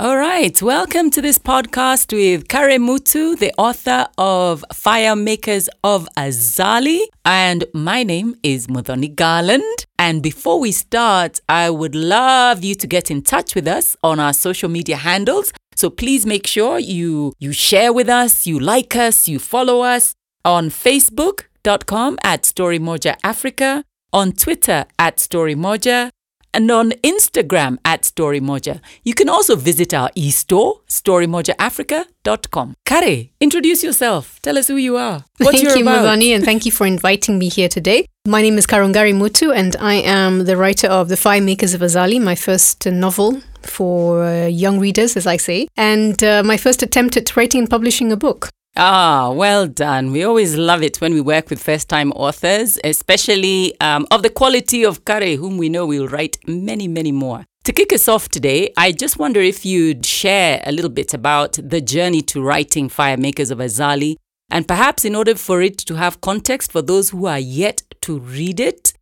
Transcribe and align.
All 0.00 0.16
right, 0.16 0.62
welcome 0.62 1.10
to 1.10 1.20
this 1.20 1.40
podcast 1.40 2.12
with 2.12 2.46
Kare 2.46 2.78
Mutu, 2.78 3.36
the 3.36 3.52
author 3.58 4.06
of 4.16 4.64
Fire 4.72 5.16
Makers 5.16 5.68
of 5.82 6.08
Azali. 6.16 7.00
And 7.24 7.64
my 7.74 8.04
name 8.04 8.36
is 8.44 8.68
Muthoni 8.68 9.12
Garland. 9.12 9.64
And 9.98 10.22
before 10.22 10.60
we 10.60 10.70
start, 10.70 11.40
I 11.48 11.70
would 11.70 11.96
love 11.96 12.62
you 12.62 12.76
to 12.76 12.86
get 12.86 13.10
in 13.10 13.22
touch 13.22 13.56
with 13.56 13.66
us 13.66 13.96
on 14.04 14.20
our 14.20 14.32
social 14.32 14.68
media 14.68 14.94
handles. 14.94 15.52
So 15.74 15.90
please 15.90 16.24
make 16.24 16.46
sure 16.46 16.78
you, 16.78 17.32
you 17.40 17.50
share 17.50 17.92
with 17.92 18.08
us, 18.08 18.46
you 18.46 18.60
like 18.60 18.94
us, 18.94 19.26
you 19.26 19.40
follow 19.40 19.80
us 19.80 20.14
on 20.44 20.70
Facebook.com 20.70 22.18
at 22.22 22.44
Storymoja 22.44 23.16
Africa, 23.24 23.82
on 24.12 24.30
Twitter 24.30 24.86
at 24.96 25.16
Storymoja, 25.16 26.10
and 26.54 26.70
on 26.70 26.92
Instagram 27.02 27.78
at 27.84 28.02
Storymoja. 28.02 28.80
You 29.04 29.14
can 29.14 29.28
also 29.28 29.56
visit 29.56 29.94
our 29.94 30.10
e-store, 30.14 30.80
storymojaafrica.com. 30.88 32.74
Kare, 32.84 33.28
introduce 33.40 33.82
yourself. 33.82 34.40
Tell 34.42 34.58
us 34.58 34.68
who 34.68 34.76
you 34.76 34.96
are. 34.96 35.24
What 35.38 35.54
thank 35.54 35.76
you, 35.76 35.82
about. 35.82 36.04
Muthoni, 36.04 36.34
and 36.34 36.44
thank 36.44 36.66
you 36.66 36.72
for 36.72 36.86
inviting 36.86 37.38
me 37.38 37.48
here 37.48 37.68
today. 37.68 38.06
My 38.26 38.42
name 38.42 38.58
is 38.58 38.66
Karungari 38.66 39.14
Mutu, 39.14 39.54
and 39.54 39.76
I 39.76 39.94
am 39.94 40.44
the 40.44 40.56
writer 40.56 40.88
of 40.88 41.08
The 41.08 41.16
Fire 41.16 41.40
Makers 41.40 41.74
of 41.74 41.80
Azali, 41.80 42.20
my 42.20 42.34
first 42.34 42.86
novel 42.86 43.40
for 43.62 44.24
uh, 44.24 44.46
young 44.46 44.78
readers, 44.78 45.16
as 45.16 45.26
I 45.26 45.36
say, 45.36 45.68
and 45.76 46.22
uh, 46.22 46.42
my 46.42 46.56
first 46.56 46.82
attempt 46.82 47.16
at 47.16 47.36
writing 47.36 47.60
and 47.60 47.70
publishing 47.70 48.12
a 48.12 48.16
book. 48.16 48.50
Ah, 48.76 49.32
well 49.32 49.66
done. 49.66 50.12
We 50.12 50.22
always 50.22 50.56
love 50.56 50.82
it 50.82 51.00
when 51.00 51.12
we 51.12 51.20
work 51.20 51.50
with 51.50 51.62
first 51.62 51.88
time 51.88 52.12
authors, 52.12 52.78
especially 52.84 53.78
um, 53.80 54.06
of 54.10 54.22
the 54.22 54.30
quality 54.30 54.84
of 54.84 55.04
Kare, 55.04 55.36
whom 55.36 55.58
we 55.58 55.68
know 55.68 55.86
will 55.86 56.06
write 56.06 56.38
many, 56.46 56.86
many 56.86 57.10
more. 57.10 57.44
To 57.64 57.72
kick 57.72 57.92
us 57.92 58.08
off 58.08 58.28
today, 58.28 58.72
I 58.76 58.92
just 58.92 59.18
wonder 59.18 59.40
if 59.40 59.66
you'd 59.66 60.06
share 60.06 60.62
a 60.64 60.72
little 60.72 60.90
bit 60.90 61.12
about 61.12 61.58
the 61.62 61.80
journey 61.80 62.22
to 62.22 62.40
writing 62.40 62.88
Fire 62.88 63.16
Makers 63.16 63.50
of 63.50 63.58
Azali, 63.58 64.16
and 64.50 64.66
perhaps 64.66 65.04
in 65.04 65.14
order 65.14 65.34
for 65.34 65.60
it 65.60 65.76
to 65.78 65.96
have 65.96 66.20
context 66.20 66.72
for 66.72 66.80
those 66.80 67.10
who 67.10 67.26
are 67.26 67.38
yet 67.38 67.82
to 68.02 68.20
read 68.20 68.60
it, 68.60 68.94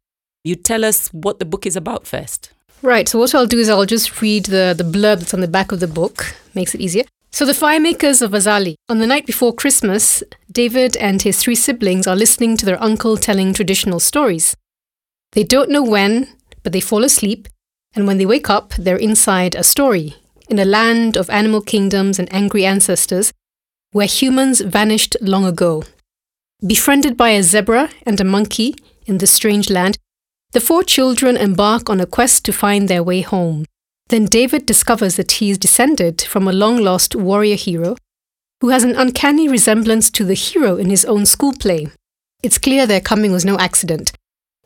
you 0.42 0.56
tell 0.56 0.84
us 0.84 1.08
what 1.08 1.38
the 1.38 1.44
book 1.44 1.66
is 1.66 1.76
about 1.76 2.06
first. 2.06 2.50
Right, 2.82 3.08
so 3.08 3.18
what 3.18 3.34
I'll 3.34 3.46
do 3.46 3.58
is 3.58 3.68
I'll 3.68 3.86
just 3.86 4.20
read 4.20 4.46
the, 4.46 4.74
the 4.76 4.84
blurb 4.84 5.18
that's 5.18 5.34
on 5.34 5.40
the 5.40 5.48
back 5.48 5.70
of 5.70 5.80
the 5.80 5.86
book, 5.86 6.34
makes 6.54 6.74
it 6.74 6.80
easier. 6.80 7.04
So, 7.36 7.44
the 7.44 7.52
firemakers 7.52 8.22
of 8.22 8.30
Azali. 8.30 8.76
On 8.88 8.98
the 8.98 9.06
night 9.06 9.26
before 9.26 9.52
Christmas, 9.52 10.22
David 10.50 10.96
and 10.96 11.20
his 11.20 11.38
three 11.38 11.54
siblings 11.54 12.06
are 12.06 12.16
listening 12.16 12.56
to 12.56 12.64
their 12.64 12.82
uncle 12.82 13.18
telling 13.18 13.52
traditional 13.52 14.00
stories. 14.00 14.56
They 15.32 15.44
don't 15.44 15.68
know 15.68 15.82
when, 15.82 16.28
but 16.62 16.72
they 16.72 16.80
fall 16.80 17.04
asleep, 17.04 17.46
and 17.94 18.06
when 18.06 18.16
they 18.16 18.24
wake 18.24 18.48
up, 18.48 18.72
they're 18.78 18.96
inside 18.96 19.54
a 19.54 19.64
story, 19.64 20.14
in 20.48 20.58
a 20.58 20.64
land 20.64 21.18
of 21.18 21.28
animal 21.28 21.60
kingdoms 21.60 22.18
and 22.18 22.32
angry 22.32 22.64
ancestors, 22.64 23.34
where 23.92 24.06
humans 24.06 24.62
vanished 24.62 25.14
long 25.20 25.44
ago. 25.44 25.84
Befriended 26.66 27.18
by 27.18 27.32
a 27.32 27.42
zebra 27.42 27.90
and 28.06 28.18
a 28.18 28.24
monkey 28.24 28.76
in 29.04 29.18
this 29.18 29.32
strange 29.32 29.68
land, 29.68 29.98
the 30.52 30.60
four 30.60 30.82
children 30.82 31.36
embark 31.36 31.90
on 31.90 32.00
a 32.00 32.06
quest 32.06 32.46
to 32.46 32.52
find 32.54 32.88
their 32.88 33.02
way 33.02 33.20
home. 33.20 33.66
Then 34.08 34.26
David 34.26 34.66
discovers 34.66 35.16
that 35.16 35.32
he 35.32 35.50
is 35.50 35.58
descended 35.58 36.22
from 36.22 36.46
a 36.46 36.52
long 36.52 36.78
lost 36.78 37.16
warrior 37.16 37.56
hero 37.56 37.96
who 38.60 38.68
has 38.70 38.84
an 38.84 38.96
uncanny 38.96 39.48
resemblance 39.48 40.10
to 40.10 40.24
the 40.24 40.34
hero 40.34 40.76
in 40.76 40.88
his 40.88 41.04
own 41.04 41.26
school 41.26 41.52
play. 41.52 41.88
It's 42.42 42.58
clear 42.58 42.86
their 42.86 43.00
coming 43.00 43.32
was 43.32 43.44
no 43.44 43.58
accident. 43.58 44.12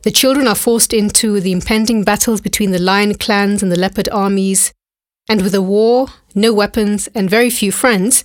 The 0.03 0.11
children 0.11 0.47
are 0.47 0.55
forced 0.55 0.93
into 0.93 1.39
the 1.39 1.51
impending 1.51 2.03
battles 2.03 2.41
between 2.41 2.71
the 2.71 2.79
lion 2.79 3.15
clans 3.15 3.61
and 3.61 3.71
the 3.71 3.79
leopard 3.79 4.09
armies, 4.09 4.71
and 5.29 5.41
with 5.41 5.53
a 5.53 5.61
war, 5.61 6.07
no 6.33 6.53
weapons, 6.53 7.07
and 7.13 7.29
very 7.29 7.49
few 7.49 7.71
friends, 7.71 8.23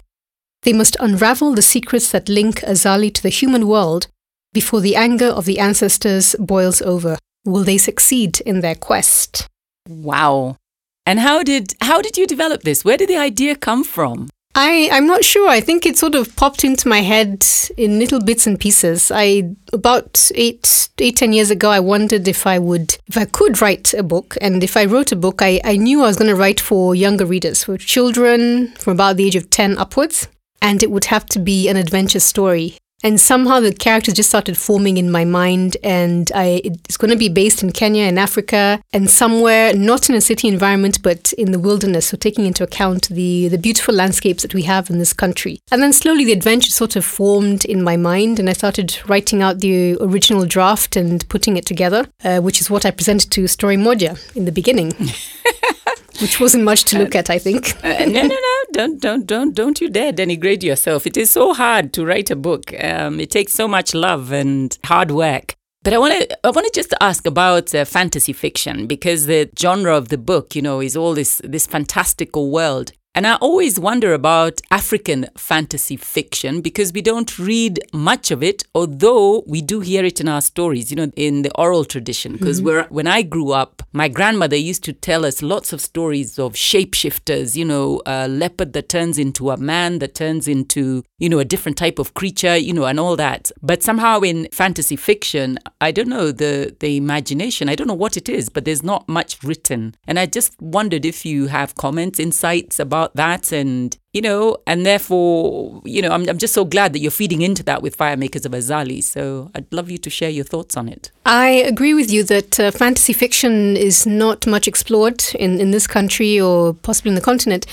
they 0.63 0.73
must 0.73 0.97
unravel 1.01 1.55
the 1.55 1.63
secrets 1.63 2.11
that 2.11 2.29
link 2.29 2.61
Azali 2.61 3.13
to 3.15 3.23
the 3.23 3.29
human 3.29 3.69
world 3.69 4.09
before 4.53 4.81
the 4.81 4.97
anger 4.97 5.27
of 5.27 5.45
the 5.45 5.59
ancestors 5.59 6.35
boils 6.39 6.81
over. 6.83 7.19
Will 7.45 7.63
they 7.63 7.79
succeed 7.79 8.41
in 8.41 8.61
their 8.61 8.75
quest? 8.75 9.47
Wow. 9.89 10.57
And 11.07 11.21
how 11.21 11.43
did 11.43 11.75
how 11.81 12.03
did 12.03 12.19
you 12.19 12.27
develop 12.27 12.63
this? 12.63 12.85
Where 12.85 12.97
did 12.97 13.09
the 13.09 13.17
idea 13.17 13.55
come 13.55 13.85
from? 13.85 14.29
I, 14.59 14.89
I'm 14.91 15.07
not 15.07 15.23
sure. 15.23 15.51
I 15.51 15.61
think 15.61 15.85
it 15.85 15.99
sort 15.99 16.15
of 16.15 16.35
popped 16.35 16.65
into 16.65 16.89
my 16.89 17.03
head 17.03 17.45
in 17.77 17.99
little 17.99 18.23
bits 18.23 18.47
and 18.47 18.59
pieces. 18.59 19.13
I 19.15 19.55
about 19.75 20.31
eight, 20.35 20.89
eight, 20.99 21.17
ten 21.17 21.35
years 21.35 21.51
ago, 21.51 21.71
I 21.71 21.79
wondered 21.79 22.27
if 22.27 22.47
I 22.47 22.59
would, 22.59 22.97
if 23.07 23.19
I 23.19 23.27
could 23.27 23.61
write 23.61 23.93
a 23.93 24.03
book. 24.03 24.35
And 24.41 24.65
if 24.65 24.75
I 24.75 24.87
wrote 24.87 25.13
a 25.13 25.17
book, 25.17 25.43
I, 25.43 25.61
I 25.63 25.77
knew 25.77 26.03
I 26.03 26.07
was 26.07 26.17
going 26.17 26.31
to 26.31 26.35
write 26.35 26.59
for 26.59 26.95
younger 26.95 27.27
readers, 27.27 27.65
for 27.65 27.77
children 27.77 28.69
from 28.79 28.95
about 28.95 29.19
the 29.19 29.27
age 29.27 29.37
of 29.37 29.51
10 29.51 29.77
upwards. 29.77 30.29
And 30.63 30.83
it 30.83 30.91
would 30.91 31.05
have 31.05 31.27
to 31.27 31.39
be 31.39 31.69
an 31.69 31.77
adventure 31.77 32.21
story. 32.21 32.79
And 33.07 33.21
somehow 33.21 33.61
the 33.61 33.73
characters 33.73 34.15
just 34.15 34.31
started 34.31 34.59
forming 34.59 34.97
in 34.97 35.13
my 35.13 35.25
mind, 35.25 35.77
and 35.85 36.29
I, 36.35 36.61
it's 36.65 36.97
going 36.97 37.13
to 37.13 37.17
be 37.17 37.29
based 37.29 37.63
in 37.63 37.71
Kenya 37.71 38.03
in 38.03 38.19
Africa, 38.19 38.83
and 38.93 39.09
somewhere 39.09 39.73
not 39.75 40.11
in 40.11 40.17
a 40.17 40.21
city 40.21 40.49
environment, 40.49 41.01
but 41.05 41.33
in 41.35 41.53
the 41.53 41.61
wilderness. 41.61 42.09
So 42.09 42.17
taking 42.17 42.47
into 42.47 42.65
account 42.65 43.09
the 43.09 43.47
the 43.47 43.59
beautiful 43.59 43.95
landscapes 43.95 44.43
that 44.43 44.55
we 44.55 44.63
have 44.63 44.91
in 44.91 44.99
this 44.99 45.13
country. 45.13 45.61
And 45.71 45.81
then 45.81 45.93
slowly 45.93 46.25
the 46.25 46.33
adventure 46.33 46.73
sort 46.73 46.97
of 46.97 47.05
formed 47.05 47.65
in 47.65 47.81
my 47.81 47.97
mind, 47.97 48.41
and 48.41 48.51
I 48.51 48.55
started 48.55 48.99
writing 49.07 49.41
out 49.41 49.61
the 49.61 49.97
original 50.01 50.45
draft 50.45 50.97
and 50.97 51.29
putting 51.29 51.57
it 51.57 51.65
together, 51.65 52.09
uh, 52.25 52.41
which 52.41 52.61
is 52.61 52.71
what 52.71 52.85
I 52.85 52.91
presented 52.91 53.31
to 53.31 53.47
Story 53.47 53.77
Moja 53.77 54.19
in 54.35 54.47
the 54.47 54.53
beginning. 54.53 54.93
which 56.21 56.41
wasn't 56.41 56.65
much 56.65 56.85
to 56.85 56.99
look 56.99 57.15
at, 57.15 57.31
I 57.31 57.39
think. 57.39 57.77
uh, 57.85 58.05
no, 58.07 58.23
no, 58.23 58.29
no! 58.29 58.53
Don't, 58.73 59.01
don't, 59.01 59.25
don't, 59.25 59.55
don't 59.55 59.81
you 59.81 59.89
dare 59.89 60.13
denigrate 60.13 60.63
yourself. 60.63 61.07
It 61.07 61.17
is 61.17 61.31
so 61.31 61.55
hard 61.55 61.95
to 61.95 62.05
write 62.05 62.31
a 62.31 62.37
book. 62.37 62.75
Um, 62.83 63.21
it 63.21 63.31
takes 63.31 63.55
so 63.55 63.67
much 63.67 63.95
love 63.95 64.33
and 64.33 64.77
hard 64.85 65.11
work. 65.11 65.55
But 65.83 65.95
I 65.95 65.99
want 65.99 66.21
to, 66.21 66.47
I 66.47 66.51
want 66.51 66.67
to 66.67 66.73
just 66.75 66.93
ask 67.01 67.27
about 67.27 67.75
uh, 67.75 67.87
fantasy 67.87 68.35
fiction 68.35 68.87
because 68.87 69.27
the 69.27 69.49
genre 69.59 69.97
of 69.97 70.09
the 70.09 70.19
book, 70.19 70.55
you 70.55 70.61
know, 70.61 70.81
is 70.83 70.95
all 70.97 71.15
this 71.15 71.41
this 71.45 71.67
fantastical 71.67 72.51
world. 72.51 72.93
And 73.17 73.27
I 73.27 73.37
always 73.37 73.81
wonder 73.81 74.13
about 74.13 74.61
African 74.71 75.31
fantasy 75.39 75.97
fiction 75.97 76.61
because 76.61 76.93
we 76.93 77.01
don't 77.01 77.39
read 77.39 77.81
much 77.95 78.31
of 78.31 78.43
it, 78.43 78.65
although 78.75 79.43
we 79.47 79.63
do 79.63 79.81
hear 79.81 80.05
it 80.05 80.21
in 80.21 80.29
our 80.29 80.43
stories, 80.43 80.91
you 80.91 80.99
know, 80.99 81.11
in 81.17 81.41
the 81.41 81.51
oral 81.59 81.87
tradition. 81.87 82.33
Because 82.33 82.61
mm-hmm. 82.61 82.95
when 82.95 83.07
I 83.07 83.23
grew 83.23 83.53
up, 83.53 83.83
my 83.95 84.09
grandmother 84.09 84.57
used 84.57 84.85
to 84.85 84.93
tell 84.93 85.25
us 85.25 85.41
lots 85.41 85.73
of 85.73 85.81
stories 85.81 86.39
of 86.39 86.53
shapeshifters, 86.53 87.57
you 87.57 87.65
know, 87.65 88.03
a 88.05 88.29
leopard 88.29 88.75
that 88.75 88.91
turns 88.91 89.19
into 89.19 89.51
a 89.51 89.57
man, 89.57 89.99
that 90.01 90.15
turns 90.15 90.47
into, 90.47 91.03
you 91.19 91.31
know, 91.31 91.39
a 91.39 91.45
different 91.47 91.79
type 91.79 91.99
of 91.99 92.13
creature, 92.13 92.59
you 92.59 92.75
know, 92.75 92.85
and 92.85 93.01
all 93.01 93.17
that. 93.17 93.51
But 93.63 93.83
somehow 93.83 94.21
in 94.21 94.47
fantasy 94.53 94.97
fiction, 94.97 95.59
I 95.81 95.91
don't 95.91 96.11
know, 96.11 96.33
the, 96.33 96.77
the 96.81 96.99
imagination, 96.99 97.71
I 97.71 97.77
don't 97.77 97.89
know 97.89 97.95
what 97.95 98.19
it 98.19 98.29
is, 98.29 98.51
but 98.51 98.67
there's 98.67 98.83
not 98.83 99.09
much 99.09 99.43
written. 99.43 99.95
And 100.07 100.19
I 100.19 100.27
just 100.27 100.61
wondered 100.61 101.07
if 101.07 101.25
you 101.25 101.47
have 101.47 101.77
comments, 101.77 102.21
insights 102.21 102.79
about 102.79 103.06
that 103.15 103.53
and 103.53 103.97
you 104.13 104.23
know 104.23 104.57
and 104.67 104.85
therefore 104.87 105.83
you 105.85 106.01
know 106.03 106.11
I'm, 106.11 106.29
I'm 106.29 106.39
just 106.39 106.55
so 106.55 106.65
glad 106.65 106.93
that 106.93 107.01
you're 107.01 107.11
feeding 107.11 107.43
into 107.43 107.63
that 107.65 107.83
with 107.83 107.97
firemakers 107.97 108.45
of 108.47 108.53
azali. 108.53 109.03
So 109.03 109.51
i'd 109.55 109.73
love 109.73 109.91
you 109.91 109.99
to 109.99 110.11
share 110.11 110.31
your 110.31 110.45
thoughts 110.45 110.77
on 110.77 110.89
it. 110.89 111.11
I 111.25 111.49
agree 111.49 111.95
with 111.95 112.11
you 112.11 112.25
that 112.25 112.61
uh, 112.61 112.71
fantasy 112.71 113.13
fiction 113.13 113.77
is 113.77 114.07
not 114.07 114.47
much 114.47 114.69
explored 114.69 115.23
in, 115.35 115.61
in 115.61 115.71
this 115.71 115.87
country 115.87 116.41
or 116.41 116.75
possibly 116.75 117.11
in 117.11 117.15
the 117.15 117.21
continent. 117.21 117.67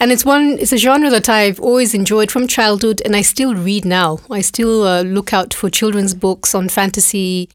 And 0.00 0.12
it's 0.12 0.24
one 0.24 0.58
it's 0.58 0.72
a 0.72 0.78
genre 0.78 1.10
that 1.10 1.28
i've 1.28 1.60
always 1.60 1.92
enjoyed 1.94 2.30
from 2.30 2.46
childhood 2.46 3.02
and 3.04 3.16
i 3.16 3.22
still 3.22 3.54
read 3.54 3.84
now. 3.84 4.18
I 4.30 4.40
still 4.42 4.84
uh, 4.84 5.02
look 5.02 5.32
out 5.32 5.52
for 5.54 5.68
children's 5.70 6.14
books 6.14 6.54
on 6.54 6.68
fantasy 6.68 7.50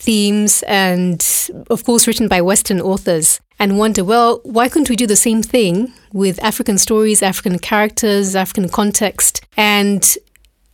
themes 0.00 0.64
and 0.66 1.50
of 1.68 1.84
course 1.84 2.06
written 2.06 2.26
by 2.26 2.40
western 2.40 2.80
authors 2.80 3.40
and 3.58 3.78
wonder, 3.78 4.02
well, 4.02 4.40
why 4.42 4.68
couldn't 4.68 4.88
we 4.88 4.96
do 4.96 5.06
the 5.06 5.16
same 5.16 5.42
thing 5.42 5.92
with 6.12 6.42
African 6.42 6.78
stories, 6.78 7.22
African 7.22 7.58
characters, 7.58 8.34
African 8.34 8.70
context? 8.70 9.42
And 9.56 10.16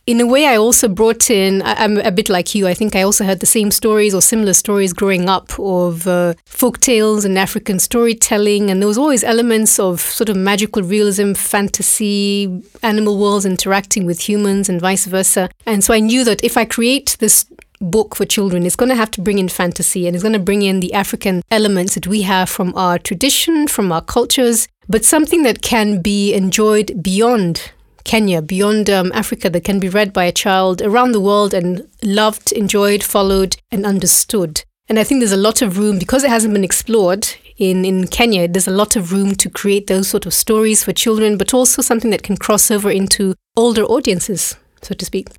in 0.07 0.21
a 0.21 0.25
way, 0.25 0.47
I 0.47 0.55
also 0.55 0.87
brought 0.87 1.29
in, 1.29 1.61
I, 1.63 1.83
am 1.83 1.97
a 1.97 2.11
bit 2.11 2.29
like 2.29 2.55
you, 2.55 2.65
I 2.65 2.73
think 2.73 2.95
I 2.95 3.01
also 3.01 3.25
heard 3.25 3.41
the 3.41 3.45
same 3.45 3.71
stories 3.71 4.15
or 4.15 4.21
similar 4.21 4.53
stories 4.53 4.93
growing 4.93 5.27
up 5.27 5.51
of 5.59 6.07
uh, 6.07 6.33
folk 6.45 6.79
tales 6.79 7.25
and 7.25 7.37
African 7.37 7.77
storytelling. 7.77 8.71
And 8.71 8.81
there 8.81 8.87
was 8.87 8.97
always 8.97 9.21
elements 9.25 9.79
of 9.79 9.99
sort 9.99 10.29
of 10.29 10.37
magical 10.37 10.81
realism, 10.81 11.33
fantasy, 11.33 12.63
animal 12.83 13.19
worlds 13.19 13.45
interacting 13.45 14.05
with 14.05 14.29
humans 14.29 14.69
and 14.69 14.79
vice 14.79 15.05
versa. 15.05 15.49
And 15.65 15.83
so 15.83 15.93
I 15.93 15.99
knew 15.99 16.23
that 16.23 16.41
if 16.41 16.55
I 16.55 16.63
create 16.63 17.17
this 17.19 17.45
book 17.79 18.15
for 18.15 18.25
children 18.25 18.65
is 18.65 18.75
going 18.75 18.89
to 18.89 18.95
have 18.95 19.11
to 19.11 19.21
bring 19.21 19.39
in 19.39 19.49
fantasy 19.49 20.07
and 20.07 20.15
it's 20.15 20.23
going 20.23 20.33
to 20.33 20.39
bring 20.39 20.61
in 20.61 20.79
the 20.79 20.93
African 20.93 21.41
elements 21.51 21.95
that 21.95 22.07
we 22.07 22.23
have 22.23 22.49
from 22.49 22.73
our 22.75 22.97
tradition, 22.97 23.67
from 23.67 23.91
our 23.91 24.01
cultures, 24.01 24.67
but 24.87 25.05
something 25.05 25.43
that 25.43 25.61
can 25.61 26.01
be 26.01 26.33
enjoyed 26.33 27.01
beyond 27.03 27.71
Kenya, 28.03 28.41
beyond 28.41 28.89
um, 28.89 29.11
Africa, 29.13 29.49
that 29.49 29.65
can 29.65 29.79
be 29.79 29.89
read 29.89 30.13
by 30.13 30.23
a 30.23 30.31
child 30.31 30.81
around 30.81 31.11
the 31.11 31.19
world 31.19 31.53
and 31.53 31.87
loved, 32.01 32.51
enjoyed, 32.53 33.03
followed, 33.03 33.57
and 33.69 33.85
understood. 33.85 34.63
And 34.87 34.97
I 34.97 35.03
think 35.03 35.19
there's 35.19 35.33
a 35.33 35.37
lot 35.37 35.61
of 35.61 35.77
room 35.77 35.99
because 35.99 36.23
it 36.23 36.29
hasn't 36.29 36.53
been 36.53 36.63
explored 36.63 37.27
in, 37.57 37.85
in 37.85 38.07
Kenya, 38.07 38.47
there's 38.47 38.67
a 38.67 38.71
lot 38.71 38.95
of 38.95 39.11
room 39.11 39.35
to 39.35 39.49
create 39.49 39.87
those 39.87 40.07
sort 40.07 40.25
of 40.25 40.33
stories 40.33 40.83
for 40.83 40.93
children, 40.93 41.37
but 41.37 41.53
also 41.53 41.81
something 41.81 42.11
that 42.11 42.23
can 42.23 42.37
cross 42.37 42.69
over 42.69 42.89
into 42.91 43.35
older 43.55 43.83
audiences, 43.83 44.55
so 44.81 44.93
to 44.93 45.05
speak. 45.05 45.29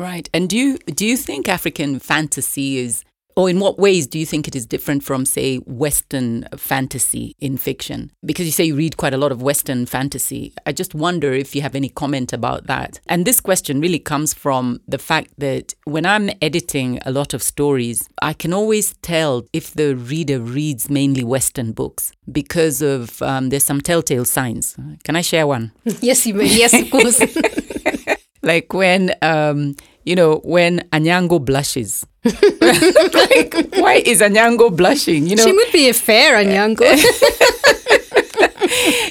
Right. 0.00 0.30
And 0.32 0.48
do 0.48 0.56
you 0.56 0.78
do 0.78 1.04
you 1.04 1.16
think 1.16 1.48
African 1.48 1.98
fantasy 1.98 2.78
is 2.78 3.04
or 3.36 3.48
in 3.48 3.60
what 3.60 3.78
ways 3.78 4.06
do 4.06 4.18
you 4.18 4.26
think 4.26 4.48
it 4.48 4.56
is 4.56 4.66
different 4.66 5.02
from, 5.02 5.24
say, 5.24 5.56
Western 5.58 6.46
fantasy 6.56 7.34
in 7.38 7.56
fiction? 7.56 8.10
Because 8.24 8.44
you 8.44 8.52
say 8.52 8.64
you 8.64 8.76
read 8.76 8.96
quite 8.96 9.14
a 9.14 9.16
lot 9.18 9.32
of 9.32 9.40
Western 9.40 9.86
fantasy. 9.86 10.52
I 10.66 10.72
just 10.72 10.94
wonder 10.94 11.32
if 11.32 11.54
you 11.54 11.62
have 11.62 11.74
any 11.74 11.88
comment 11.88 12.32
about 12.32 12.66
that. 12.66 13.00
And 13.06 13.24
this 13.24 13.40
question 13.40 13.80
really 13.80 13.98
comes 13.98 14.34
from 14.34 14.80
the 14.88 14.98
fact 14.98 15.30
that 15.38 15.74
when 15.84 16.04
I'm 16.04 16.30
editing 16.42 16.98
a 17.06 17.12
lot 17.12 17.32
of 17.32 17.42
stories, 17.42 18.08
I 18.20 18.32
can 18.32 18.52
always 18.52 18.94
tell 19.00 19.46
if 19.52 19.72
the 19.72 19.94
reader 19.96 20.40
reads 20.40 20.90
mainly 20.90 21.24
Western 21.24 21.72
books 21.72 22.12
because 22.30 22.82
of 22.82 23.22
um, 23.22 23.50
there's 23.50 23.64
some 23.64 23.80
telltale 23.80 24.24
signs. 24.24 24.76
Can 25.04 25.14
I 25.14 25.22
share 25.22 25.46
one? 25.46 25.72
yes, 26.00 26.26
you 26.26 26.34
may. 26.34 26.46
Yes, 26.60 26.74
of 26.74 26.90
course. 26.90 27.20
like 28.42 28.72
when 28.72 29.14
um, 29.22 29.76
you 30.04 30.14
know, 30.14 30.40
when 30.44 30.80
Anyango 30.90 31.44
blushes. 31.44 32.06
like, 32.24 33.54
why 33.76 34.02
is 34.04 34.20
Anyango 34.20 34.74
blushing? 34.74 35.26
You 35.26 35.36
know, 35.36 35.44
she 35.44 35.52
would 35.52 35.72
be 35.72 35.88
a 35.88 35.94
fair 35.94 36.42
Anyango. 36.42 36.80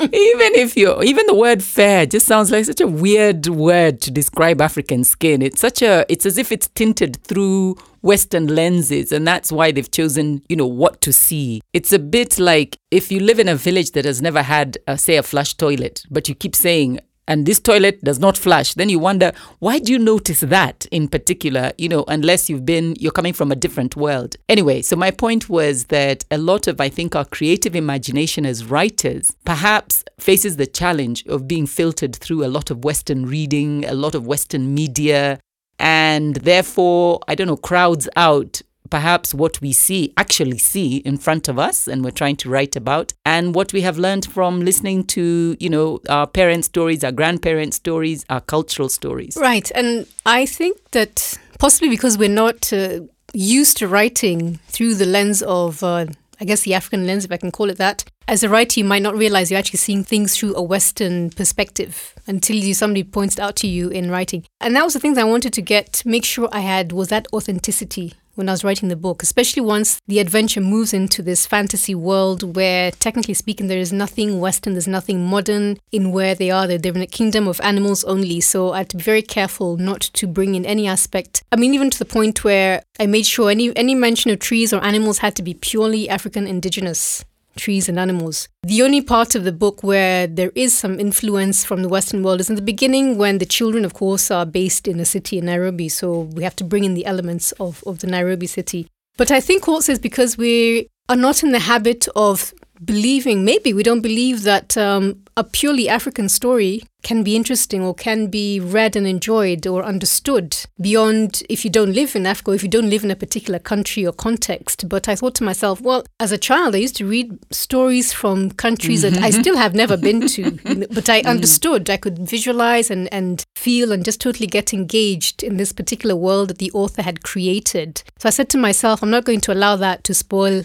even 0.02 0.56
if 0.56 0.78
you, 0.78 1.02
even 1.04 1.26
the 1.28 1.36
word 1.36 1.62
fair 1.62 2.06
just 2.06 2.26
sounds 2.26 2.52
like 2.52 2.66
such 2.66 2.82
a 2.82 2.88
weird 2.88 3.48
word 3.48 4.02
to 4.02 4.12
describe 4.12 4.62
African 4.62 5.04
skin. 5.04 5.42
It's 5.42 5.60
such 5.60 5.82
a, 5.82 6.06
it's 6.08 6.26
as 6.26 6.38
if 6.38 6.52
it's 6.52 6.68
tinted 6.70 7.18
through 7.24 7.76
Western 8.02 8.48
lenses, 8.48 9.12
and 9.12 9.28
that's 9.28 9.52
why 9.52 9.72
they've 9.72 9.90
chosen, 9.90 10.42
you 10.48 10.56
know, 10.56 10.68
what 10.68 11.02
to 11.02 11.12
see. 11.12 11.62
It's 11.74 11.92
a 11.92 12.00
bit 12.00 12.40
like 12.40 12.78
if 12.92 13.12
you 13.12 13.20
live 13.20 13.40
in 13.40 13.50
a 13.50 13.56
village 13.56 13.92
that 13.92 14.06
has 14.06 14.22
never 14.22 14.42
had, 14.42 14.78
a, 14.88 14.98
say, 14.98 15.18
a 15.18 15.24
flush 15.24 15.56
toilet, 15.56 16.04
but 16.10 16.30
you 16.30 16.36
keep 16.36 16.56
saying 16.56 17.00
and 17.30 17.46
this 17.46 17.60
toilet 17.60 18.04
does 18.04 18.20
not 18.20 18.36
flush, 18.38 18.74
then 18.74 18.90
you 18.90 18.98
wonder, 18.98 19.32
why 19.60 19.78
do 19.78 19.94
you 19.94 20.00
notice 20.00 20.40
that 20.40 20.88
in 20.92 21.08
particular, 21.08 21.72
you 21.78 21.88
know, 21.88 22.04
unless 22.08 22.50
you've 22.50 22.66
been, 22.66 22.96
you're 23.00 23.12
coming 23.12 23.34
from 23.34 23.52
a 23.52 23.56
different 23.56 23.96
world. 23.96 24.36
Anyway, 24.50 24.82
so 24.82 24.96
my 24.96 25.12
point 25.12 25.48
was 25.48 25.86
that 25.86 26.26
a 26.32 26.40
lot 26.40 26.68
of, 26.68 26.82
I 26.82 26.90
think, 26.90 27.16
our 27.16 27.26
creative 27.26 27.76
imagination 27.76 28.48
as 28.48 28.66
writers 28.66 29.36
perhaps 29.46 30.04
faces 30.20 30.58
the 30.58 30.66
challenge 30.66 31.24
of 31.28 31.48
being 31.48 31.68
filtered 31.68 32.16
through 32.16 32.44
a 32.44 32.50
lot 32.50 32.72
of 32.72 32.84
Western 32.84 33.28
reading, 33.28 33.86
a 33.86 33.94
lot 33.94 34.16
of 34.16 34.26
Western 34.26 34.74
media, 34.74 35.40
and 35.78 36.36
therefore, 36.38 37.20
I 37.28 37.36
don't 37.36 37.48
know, 37.48 37.58
crowds 37.58 38.10
out 38.16 38.62
perhaps 38.90 39.34
what 39.34 39.60
we 39.62 39.74
see, 39.74 40.14
actually 40.18 40.58
see 40.58 40.98
in 40.98 41.18
front 41.18 41.48
of 41.48 41.58
us 41.60 41.88
and 41.88 42.04
we're 42.04 42.12
trying 42.12 42.36
to 42.38 42.50
write 42.50 42.76
about, 42.76 43.14
and 43.26 43.56
what 43.56 43.74
we 43.74 43.82
have 43.82 43.98
learned 43.98 44.26
from 44.26 44.62
listening 44.62 45.04
to, 45.06 45.56
you 45.60 45.70
know, 45.70 46.00
our 46.10 46.28
parents' 46.28 46.68
stories, 46.68 47.04
our 47.04 47.12
grandparents' 47.12 47.78
stories, 47.78 48.26
our 48.30 48.42
cultural 48.42 48.90
stories. 48.90 49.38
Right. 49.40 49.72
And 49.76 50.08
I 50.26 50.46
think 50.46 50.78
that 50.92 51.38
possibly 51.60 51.90
because 51.90 52.18
we're 52.18 52.30
not 52.30 52.72
uh, 52.74 53.02
used 53.34 53.78
to 53.78 53.88
writing 53.88 54.60
through 54.68 54.96
the 54.96 55.06
lens 55.06 55.42
of, 55.44 55.84
uh, 55.84 56.08
I 56.42 56.46
guess, 56.46 56.62
the 56.62 56.74
African 56.74 57.06
lens, 57.06 57.26
if 57.26 57.32
I 57.32 57.38
can 57.38 57.52
call 57.52 57.70
it 57.70 57.78
that. 57.78 58.06
As 58.28 58.44
a 58.44 58.50
writer, 58.50 58.80
you 58.80 58.86
might 58.86 59.02
not 59.02 59.18
realize 59.18 59.50
you're 59.50 59.60
actually 59.60 59.80
seeing 59.80 60.04
things 60.04 60.38
through 60.38 60.56
a 60.56 60.62
Western 60.62 61.32
perspective 61.32 62.14
until 62.28 62.56
you 62.56 62.76
somebody 62.76 63.04
points 63.04 63.40
out 63.40 63.56
to 63.58 63.68
you 63.68 63.90
in 63.90 64.12
writing. 64.12 64.46
And 64.62 64.76
that 64.76 64.84
was 64.84 64.94
the 64.94 65.00
things 65.00 65.18
I 65.18 65.24
wanted 65.24 65.52
to 65.54 65.64
get, 65.64 66.04
make 66.06 66.24
sure 66.24 66.48
I 66.52 66.60
had 66.60 66.92
was 66.92 67.08
that 67.10 67.28
authenticity 67.34 68.14
when 68.40 68.48
I 68.48 68.54
was 68.54 68.64
writing 68.64 68.88
the 68.88 68.96
book, 68.96 69.22
especially 69.22 69.62
once 69.62 70.02
the 70.08 70.20
adventure 70.20 70.62
moves 70.62 70.94
into 70.94 71.22
this 71.22 71.46
fantasy 71.46 71.94
world 71.94 72.56
where, 72.56 72.90
technically 72.90 73.34
speaking, 73.34 73.68
there 73.68 73.78
is 73.78 73.92
nothing 73.92 74.40
Western, 74.40 74.74
there's 74.74 74.88
nothing 74.88 75.26
modern 75.26 75.78
in 75.92 76.14
where 76.14 76.34
they 76.34 76.50
are. 76.50 76.66
They're, 76.66 76.80
in 76.80 77.02
a 77.02 77.06
kingdom 77.06 77.48
of 77.50 77.60
animals 77.62 78.06
only. 78.06 78.40
So 78.40 78.72
I 78.72 78.80
had 78.80 78.90
to 78.90 78.98
be 78.98 79.04
very 79.04 79.22
careful 79.22 79.76
not 79.76 80.00
to 80.02 80.26
bring 80.26 80.56
in 80.56 80.66
any 80.66 80.88
aspect. 80.88 81.44
I 81.52 81.58
mean, 81.58 81.74
even 81.74 81.90
to 81.90 82.00
the 82.00 82.06
point 82.06 82.46
where 82.46 82.82
I 82.98 83.06
made 83.06 83.26
sure 83.26 83.52
any, 83.52 83.76
any 83.76 83.94
mention 83.94 84.32
of 84.32 84.40
trees 84.40 84.72
or 84.72 84.82
animals 84.84 85.18
had 85.18 85.36
to 85.36 85.44
be 85.44 85.54
purely 85.54 86.08
African 86.10 86.48
indigenous 86.48 87.26
trees 87.58 87.90
and 87.90 88.00
animals. 88.00 88.48
The 88.64 88.82
only 88.82 89.02
part 89.02 89.36
of 89.36 89.44
the 89.44 89.52
book 89.52 89.84
where 89.84 90.28
there 90.28 90.52
is 90.56 90.74
some 90.74 91.00
influence 91.00 91.66
from 91.66 91.82
the 91.82 91.90
Western 91.90 92.24
world 92.24 92.40
is 92.40 92.50
in 92.50 92.56
the 92.56 92.62
beginning 92.62 93.18
when 93.18 93.38
the 93.38 93.46
children, 93.46 93.86
of 93.86 93.94
course, 93.94 94.32
are 94.32 94.46
based 94.46 94.88
in 94.88 95.00
a 95.00 95.06
city 95.06 95.38
in 95.38 95.46
Nairobi. 95.46 95.90
So 95.90 96.22
we 96.22 96.44
have 96.44 96.56
to 96.58 96.64
bring 96.64 96.84
in 96.84 96.94
the 96.94 97.06
elements 97.06 97.52
of, 97.54 97.84
of 97.86 98.00
the 98.00 98.08
Nairobi 98.08 98.48
city. 98.48 98.88
But 99.18 99.32
I 99.32 99.42
think 99.42 99.68
also 99.68 99.92
it's 99.92 100.02
because 100.02 100.38
we 100.38 100.88
are 101.10 101.16
not 101.16 101.44
in 101.44 101.52
the 101.52 101.60
habit 101.60 102.08
of 102.16 102.54
believing, 102.84 103.44
maybe 103.44 103.74
we 103.74 103.84
don't 103.84 104.02
believe 104.02 104.44
that 104.44 104.78
um, 104.78 105.24
a 105.36 105.44
purely 105.44 105.90
African 105.90 106.30
story 106.30 106.84
can 107.02 107.24
be 107.24 107.36
interesting 107.36 107.82
or 107.82 107.94
can 107.94 108.28
be 108.28 108.60
read 108.60 108.96
and 108.96 109.08
enjoyed 109.08 109.66
or 109.66 109.84
understood 109.84 110.58
beyond 110.82 111.42
if 111.50 111.64
you 111.64 111.72
don't 111.72 111.94
live 111.94 112.14
in 112.16 112.26
Africa, 112.26 112.52
or 112.52 112.56
if 112.56 112.64
you 112.64 112.70
don't 112.70 112.90
live 112.90 113.06
in 113.06 113.12
a 113.12 113.16
particular 113.16 113.58
country 113.58 114.06
or 114.06 114.12
context. 114.12 114.90
But 114.90 115.08
I 115.08 115.16
thought 115.16 115.36
to 115.36 115.44
myself, 115.44 115.80
well, 115.80 116.04
as 116.20 116.32
a 116.32 116.38
child, 116.38 116.76
I 116.76 116.80
used 116.80 116.98
to 116.98 117.06
read 117.06 117.38
stories 117.54 118.12
from 118.12 118.52
countries 118.52 119.04
that 119.04 119.18
I 119.18 119.30
mm-hmm. 119.30 119.40
still 119.40 119.58
have 119.58 119.74
never 119.74 119.96
been 119.96 120.28
to, 120.28 120.52
but 120.92 121.10
I 121.10 121.22
mm. 121.22 121.26
understood. 121.26 121.90
I 121.90 121.98
could 121.98 122.20
visualize 122.20 122.92
and, 122.92 123.12
and 123.14 123.44
feel 123.56 123.92
and 123.94 124.04
just 124.04 124.20
totally 124.20 124.48
get 124.48 124.74
engaged 124.74 125.42
in 125.42 125.56
this 125.56 125.72
particular 125.72 126.16
world 126.16 126.50
that 126.50 126.58
the 126.58 126.72
author 126.74 127.02
had 127.02 127.24
created. 127.24 128.04
So 128.20 128.28
I 128.28 128.32
said 128.32 128.50
to 128.50 128.58
myself, 128.58 129.02
I'm 129.02 129.10
not 129.10 129.24
going 129.24 129.42
to 129.42 129.54
allow 129.54 129.78
that 129.78 130.04
to 130.04 130.14
spoil 130.14 130.64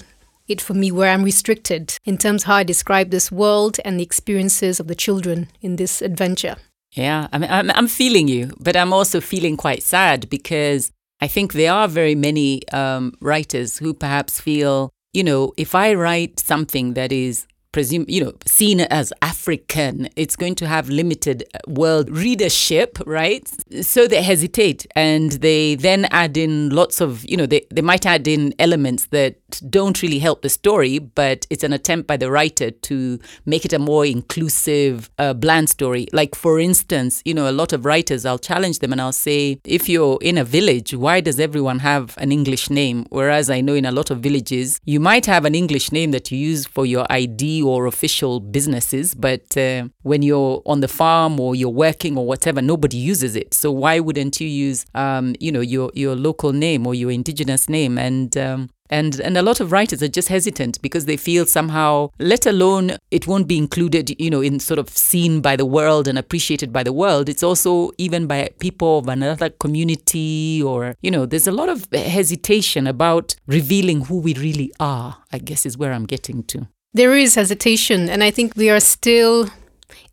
it 0.48 0.60
for 0.60 0.74
me 0.74 0.92
where 0.92 1.10
I'm 1.10 1.24
restricted 1.24 1.96
in 2.04 2.18
terms 2.18 2.44
how 2.44 2.56
I 2.56 2.62
describe 2.64 3.10
this 3.10 3.32
world 3.32 3.78
and 3.84 3.98
the 3.98 4.02
experiences 4.04 4.80
of 4.80 4.88
the 4.88 4.94
children 4.94 5.48
in 5.60 5.76
this 5.76 6.02
adventure. 6.02 6.56
Yeah, 6.92 7.28
I 7.32 7.38
mean, 7.38 7.50
I'm, 7.50 7.70
I'm 7.70 7.88
feeling 7.88 8.28
you, 8.28 8.52
but 8.60 8.76
I'm 8.76 8.92
also 8.92 9.20
feeling 9.20 9.56
quite 9.56 9.82
sad 9.82 10.28
because 10.30 10.92
I 11.20 11.26
think 11.26 11.52
there 11.52 11.72
are 11.72 11.88
very 11.88 12.14
many 12.14 12.66
um, 12.68 13.14
writers 13.20 13.78
who 13.78 13.94
perhaps 13.94 14.40
feel, 14.40 14.90
you 15.12 15.24
know, 15.24 15.52
if 15.56 15.74
I 15.74 15.94
write 15.94 16.38
something 16.38 16.94
that 16.94 17.10
is 17.10 17.46
presume 17.74 18.04
you 18.08 18.22
know 18.24 18.32
seen 18.46 18.80
as 18.80 19.12
african 19.22 20.08
it's 20.16 20.36
going 20.36 20.54
to 20.54 20.66
have 20.66 20.88
limited 20.88 21.38
uh, 21.54 21.58
world 21.66 22.06
readership 22.10 22.98
right? 23.06 23.48
So 23.82 24.06
they 24.06 24.22
hesitate 24.22 24.86
and 24.94 25.32
they 25.32 25.74
then 25.74 26.06
add 26.06 26.36
in 26.36 26.70
lots 26.70 27.00
of 27.00 27.28
you 27.28 27.36
know 27.36 27.46
they, 27.46 27.66
they 27.70 27.82
might 27.82 28.06
add 28.06 28.26
in 28.28 28.54
elements 28.58 29.06
that 29.06 29.36
don't 29.70 30.02
really 30.02 30.18
help 30.18 30.42
the 30.42 30.48
story 30.48 30.98
but 30.98 31.46
it's 31.50 31.64
an 31.64 31.72
attempt 31.72 32.06
by 32.06 32.16
the 32.16 32.30
writer 32.30 32.70
to 32.70 33.18
make 33.46 33.64
it 33.64 33.72
a 33.72 33.78
more 33.78 34.04
inclusive 34.04 35.10
uh, 35.18 35.32
bland 35.32 35.68
story. 35.68 36.06
Like 36.12 36.34
for 36.34 36.58
instance 36.58 37.22
you 37.24 37.34
know 37.34 37.48
a 37.48 37.52
lot 37.52 37.72
of 37.72 37.84
writers 37.84 38.24
i'll 38.24 38.38
challenge 38.38 38.78
them 38.80 38.92
and 38.92 39.00
i'll 39.00 39.12
say 39.12 39.60
if 39.64 39.88
you're 39.88 40.18
in 40.20 40.38
a 40.38 40.44
village 40.44 40.94
why 40.94 41.20
does 41.20 41.38
everyone 41.40 41.78
have 41.80 42.14
an 42.18 42.32
english 42.32 42.70
name? 42.70 43.06
Whereas 43.10 43.50
i 43.50 43.60
know 43.60 43.74
in 43.74 43.84
a 43.84 43.92
lot 43.92 44.10
of 44.10 44.20
villages 44.20 44.80
you 44.84 45.00
might 45.00 45.26
have 45.26 45.44
an 45.44 45.54
english 45.54 45.92
name 45.92 46.10
that 46.12 46.30
you 46.30 46.38
use 46.38 46.66
for 46.66 46.86
your 46.86 47.06
id 47.10 47.62
or 47.68 47.86
official 47.86 48.40
businesses, 48.40 49.14
but 49.14 49.56
uh, 49.56 49.88
when 50.02 50.22
you're 50.22 50.62
on 50.66 50.80
the 50.80 50.88
farm 50.88 51.40
or 51.40 51.54
you're 51.54 51.68
working 51.68 52.16
or 52.16 52.26
whatever, 52.26 52.60
nobody 52.62 52.96
uses 52.96 53.36
it. 53.36 53.54
So 53.54 53.70
why 53.70 54.00
wouldn't 54.00 54.40
you 54.40 54.48
use, 54.48 54.86
um, 54.94 55.34
you 55.40 55.52
know, 55.52 55.60
your 55.60 55.90
your 55.94 56.14
local 56.14 56.52
name 56.52 56.86
or 56.86 56.94
your 56.94 57.10
indigenous 57.10 57.68
name? 57.68 57.98
And 57.98 58.36
um, 58.36 58.70
and 58.90 59.20
and 59.20 59.36
a 59.36 59.42
lot 59.42 59.60
of 59.60 59.72
writers 59.72 60.02
are 60.02 60.08
just 60.08 60.28
hesitant 60.28 60.80
because 60.82 61.06
they 61.06 61.16
feel 61.16 61.46
somehow, 61.46 62.10
let 62.18 62.46
alone 62.46 62.96
it 63.10 63.26
won't 63.26 63.48
be 63.48 63.56
included, 63.56 64.14
you 64.20 64.30
know, 64.30 64.42
in 64.42 64.60
sort 64.60 64.78
of 64.78 64.88
seen 64.90 65.40
by 65.40 65.56
the 65.56 65.64
world 65.64 66.06
and 66.06 66.18
appreciated 66.18 66.72
by 66.72 66.82
the 66.82 66.92
world. 66.92 67.28
It's 67.28 67.42
also 67.42 67.90
even 67.98 68.26
by 68.26 68.50
people 68.58 68.98
of 68.98 69.08
another 69.08 69.50
community 69.50 70.62
or 70.62 70.94
you 71.00 71.10
know, 71.10 71.26
there's 71.26 71.46
a 71.46 71.52
lot 71.52 71.68
of 71.68 71.86
hesitation 71.92 72.86
about 72.86 73.34
revealing 73.46 74.02
who 74.02 74.18
we 74.18 74.34
really 74.34 74.72
are. 74.78 75.18
I 75.32 75.38
guess 75.38 75.66
is 75.66 75.78
where 75.78 75.92
I'm 75.92 76.06
getting 76.06 76.44
to. 76.44 76.68
There 76.94 77.16
is 77.16 77.34
hesitation, 77.34 78.08
and 78.08 78.22
I 78.22 78.30
think 78.30 78.54
we 78.54 78.70
are 78.70 78.78
still 78.78 79.50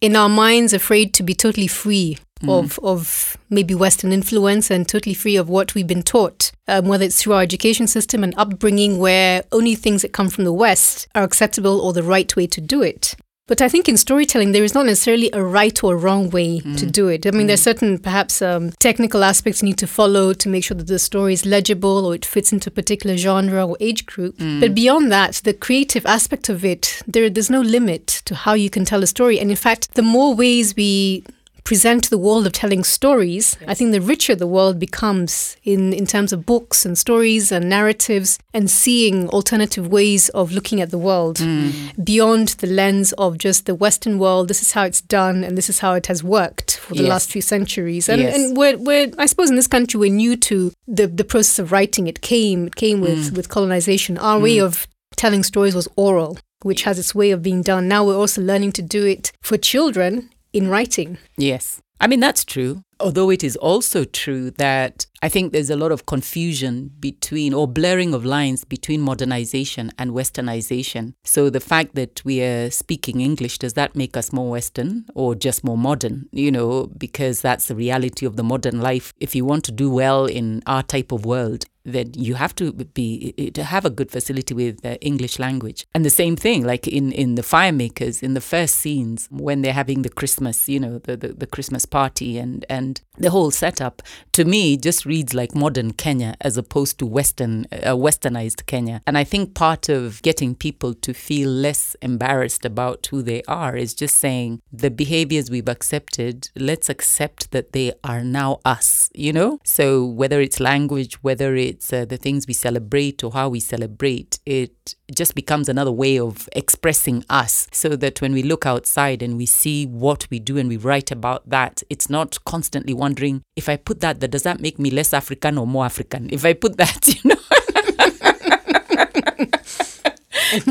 in 0.01 0.15
our 0.15 0.27
minds 0.27 0.73
afraid 0.73 1.13
to 1.13 1.21
be 1.21 1.35
totally 1.35 1.67
free 1.67 2.17
mm. 2.41 2.49
of 2.49 2.79
of 2.79 3.37
maybe 3.51 3.75
Western 3.75 4.11
influence 4.11 4.71
and 4.71 4.89
totally 4.89 5.13
free 5.13 5.35
of 5.35 5.47
what 5.47 5.75
we've 5.75 5.85
been 5.85 6.01
taught, 6.01 6.51
um, 6.67 6.87
whether 6.87 7.05
it's 7.05 7.21
through 7.21 7.33
our 7.33 7.43
education 7.43 7.85
system 7.85 8.23
and 8.23 8.33
upbringing, 8.35 8.97
where 8.97 9.43
only 9.51 9.75
things 9.75 10.01
that 10.01 10.11
come 10.11 10.27
from 10.27 10.43
the 10.43 10.51
West 10.51 11.07
are 11.13 11.21
acceptable 11.21 11.79
or 11.79 11.93
the 11.93 12.01
right 12.01 12.35
way 12.35 12.47
to 12.47 12.59
do 12.59 12.81
it. 12.81 13.15
But 13.47 13.61
I 13.61 13.67
think 13.67 13.89
in 13.89 13.97
storytelling, 13.97 14.53
there 14.53 14.63
is 14.63 14.73
not 14.73 14.85
necessarily 14.85 15.29
a 15.33 15.43
right 15.43 15.83
or 15.83 15.97
wrong 15.97 16.29
way 16.29 16.59
mm. 16.59 16.77
to 16.77 16.85
do 16.85 17.07
it. 17.07 17.25
I 17.25 17.31
mean, 17.31 17.43
mm. 17.43 17.47
there's 17.47 17.61
certain 17.61 17.97
perhaps 17.97 18.41
um, 18.41 18.71
technical 18.79 19.23
aspects 19.23 19.61
you 19.61 19.67
need 19.67 19.77
to 19.79 19.87
follow 19.87 20.31
to 20.33 20.47
make 20.49 20.63
sure 20.63 20.77
that 20.77 20.87
the 20.87 20.99
story 20.99 21.33
is 21.33 21.45
legible 21.45 22.05
or 22.05 22.15
it 22.15 22.25
fits 22.25 22.53
into 22.53 22.69
a 22.69 22.73
particular 22.73 23.17
genre 23.17 23.67
or 23.67 23.75
age 23.81 24.05
group. 24.05 24.37
Mm. 24.37 24.61
But 24.61 24.73
beyond 24.73 25.11
that, 25.11 25.41
the 25.43 25.53
creative 25.53 26.05
aspect 26.05 26.47
of 26.47 26.63
it, 26.63 27.01
there, 27.05 27.29
there's 27.29 27.49
no 27.49 27.61
limit 27.61 28.07
to 28.25 28.35
how 28.35 28.53
you 28.53 28.69
can 28.69 28.85
tell 28.85 29.03
a 29.03 29.07
story. 29.07 29.39
And 29.39 29.49
in 29.49 29.57
fact, 29.57 29.95
the 29.95 30.01
more 30.01 30.33
ways 30.33 30.75
we 30.75 31.25
present 31.63 32.03
to 32.03 32.09
the 32.09 32.17
world 32.17 32.45
of 32.45 32.53
telling 32.53 32.83
stories, 32.83 33.57
I 33.67 33.73
think 33.73 33.91
the 33.91 34.01
richer 34.01 34.35
the 34.35 34.47
world 34.47 34.79
becomes 34.79 35.57
in, 35.63 35.93
in 35.93 36.05
terms 36.05 36.33
of 36.33 36.45
books 36.45 36.85
and 36.85 36.97
stories 36.97 37.51
and 37.51 37.69
narratives 37.69 38.39
and 38.53 38.69
seeing 38.69 39.29
alternative 39.29 39.87
ways 39.87 40.29
of 40.29 40.51
looking 40.51 40.81
at 40.81 40.91
the 40.91 40.97
world 40.97 41.37
mm. 41.37 41.71
beyond 42.03 42.49
the 42.59 42.67
lens 42.67 43.13
of 43.13 43.37
just 43.37 43.65
the 43.65 43.75
Western 43.75 44.17
world. 44.19 44.47
This 44.47 44.61
is 44.61 44.71
how 44.71 44.83
it's 44.83 45.01
done 45.01 45.43
and 45.43 45.57
this 45.57 45.69
is 45.69 45.79
how 45.79 45.93
it 45.93 46.07
has 46.07 46.23
worked 46.23 46.77
for 46.77 46.95
the 46.95 47.03
Yes. 47.03 47.09
last 47.09 47.31
few 47.31 47.41
centuries. 47.41 48.09
And, 48.09 48.21
Yes. 48.21 48.35
and 48.35 48.57
we're, 48.57 48.77
we're, 48.77 49.11
I 49.17 49.25
suppose 49.25 49.49
in 49.49 49.55
this 49.55 49.67
country, 49.67 49.99
we're 49.99 50.11
new 50.11 50.35
to 50.37 50.71
the, 50.87 51.07
the 51.07 51.23
process 51.23 51.59
of 51.59 51.71
writing. 51.71 52.07
It 52.07 52.21
came, 52.21 52.67
it 52.67 52.75
came 52.75 53.01
with, 53.01 53.31
mm. 53.31 53.37
with 53.37 53.49
colonization. 53.49 54.17
Our 54.17 54.39
way 54.39 54.57
mm. 54.57 54.65
of 54.65 54.87
telling 55.15 55.43
stories 55.43 55.75
was 55.75 55.87
oral, 55.95 56.37
which 56.63 56.83
has 56.83 56.97
its 56.97 57.13
way 57.13 57.31
of 57.31 57.41
being 57.41 57.61
done. 57.61 57.87
Now 57.87 58.05
we're 58.05 58.17
also 58.17 58.41
learning 58.41 58.71
to 58.73 58.81
do 58.81 59.05
it 59.05 59.31
for 59.41 59.57
children 59.57 60.29
in 60.53 60.69
writing. 60.69 61.17
Yes. 61.37 61.81
I 62.01 62.07
mean, 62.07 62.19
that's 62.19 62.43
true. 62.43 62.83
Although 62.99 63.29
it 63.29 63.43
is 63.43 63.55
also 63.57 64.03
true 64.05 64.49
that 64.51 65.05
I 65.21 65.29
think 65.29 65.53
there's 65.53 65.69
a 65.69 65.75
lot 65.75 65.91
of 65.91 66.07
confusion 66.07 66.91
between 66.99 67.53
or 67.53 67.67
blurring 67.67 68.15
of 68.15 68.25
lines 68.25 68.63
between 68.63 69.01
modernization 69.01 69.91
and 69.99 70.11
westernization. 70.11 71.13
So 71.23 71.51
the 71.51 71.59
fact 71.59 71.93
that 71.93 72.23
we 72.25 72.41
are 72.41 72.71
speaking 72.71 73.21
English, 73.21 73.59
does 73.59 73.73
that 73.73 73.95
make 73.95 74.17
us 74.17 74.33
more 74.33 74.49
Western 74.49 75.05
or 75.13 75.35
just 75.35 75.63
more 75.63 75.77
modern? 75.77 76.27
You 76.31 76.51
know, 76.51 76.87
because 76.97 77.41
that's 77.41 77.67
the 77.67 77.75
reality 77.75 78.25
of 78.25 78.35
the 78.35 78.43
modern 78.43 78.81
life. 78.81 79.13
If 79.19 79.35
you 79.35 79.45
want 79.45 79.63
to 79.65 79.71
do 79.71 79.89
well 79.91 80.25
in 80.25 80.63
our 80.65 80.81
type 80.81 81.11
of 81.11 81.23
world, 81.23 81.65
then 81.83 82.11
you 82.15 82.35
have 82.35 82.53
to 82.55 82.71
be 82.73 83.51
to 83.53 83.63
have 83.63 83.85
a 83.85 83.89
good 83.89 84.11
facility 84.11 84.53
with 84.53 84.81
the 84.81 85.01
English 85.01 85.39
language. 85.39 85.85
And 85.93 86.05
the 86.05 86.09
same 86.09 86.35
thing, 86.35 86.65
like 86.65 86.87
in 86.87 87.11
in 87.11 87.35
the 87.35 87.41
firemakers, 87.41 88.23
in 88.23 88.33
the 88.33 88.41
first 88.41 88.75
scenes 88.75 89.27
when 89.31 89.61
they're 89.61 89.73
having 89.73 90.01
the 90.01 90.09
Christmas, 90.09 90.69
you 90.69 90.79
know, 90.79 90.99
the 90.99 91.17
the, 91.17 91.29
the 91.29 91.47
Christmas 91.47 91.85
party 91.85 92.37
and 92.37 92.65
and 92.69 93.01
the 93.17 93.29
whole 93.29 93.51
setup, 93.51 94.01
to 94.31 94.45
me 94.45 94.77
just 94.77 95.05
reads 95.05 95.33
like 95.33 95.53
modern 95.55 95.91
Kenya 95.93 96.35
as 96.41 96.57
opposed 96.57 96.97
to 96.99 97.05
Western 97.05 97.65
uh, 97.71 97.95
westernized 97.95 98.65
Kenya. 98.65 99.01
And 99.05 99.17
I 99.17 99.23
think 99.23 99.53
part 99.53 99.89
of 99.89 100.21
getting 100.21 100.55
people 100.55 100.93
to 100.95 101.13
feel 101.13 101.49
less 101.49 101.95
embarrassed 102.01 102.65
about 102.65 103.07
who 103.07 103.21
they 103.21 103.43
are 103.47 103.75
is 103.75 103.93
just 103.93 104.17
saying 104.17 104.61
the 104.71 104.89
behaviors 104.89 105.51
we've 105.51 105.69
accepted, 105.69 106.49
let's 106.55 106.89
accept 106.89 107.51
that 107.51 107.73
they 107.73 107.93
are 108.03 108.23
now 108.23 108.59
us, 108.65 109.09
you 109.13 109.33
know? 109.33 109.59
So 109.63 110.05
whether 110.05 110.41
it's 110.41 110.59
language, 110.59 111.21
whether 111.23 111.55
it's 111.55 111.70
uh, 111.91 112.05
the 112.05 112.17
things 112.17 112.47
we 112.47 112.53
celebrate 112.53 113.23
or 113.23 113.31
how 113.31 113.49
we 113.49 113.59
celebrate, 113.59 114.39
it 114.45 114.95
just 115.13 115.35
becomes 115.35 115.69
another 115.69 115.91
way 115.91 116.19
of 116.19 116.49
expressing 116.53 117.23
us 117.29 117.67
so 117.71 117.95
that 117.95 118.21
when 118.21 118.33
we 118.33 118.43
look 118.43 118.65
outside 118.65 119.21
and 119.21 119.37
we 119.37 119.45
see 119.45 119.85
what 119.85 120.27
we 120.29 120.39
do 120.39 120.57
and 120.57 120.69
we 120.69 120.77
write 120.77 121.11
about 121.11 121.47
that, 121.49 121.83
it's 121.89 122.09
not 122.09 122.43
constantly 122.45 122.93
wondering 122.93 123.41
if 123.55 123.69
I 123.69 123.77
put 123.77 124.01
that, 124.01 124.19
that 124.19 124.31
does 124.31 124.43
that 124.43 124.59
make 124.59 124.79
me 124.79 124.89
less 124.89 125.13
African 125.13 125.57
or 125.57 125.67
more 125.67 125.85
African? 125.85 126.29
If 126.31 126.45
I 126.45 126.53
put 126.53 126.77
that, 126.77 127.07
you 127.23 127.29
know, 127.29 127.35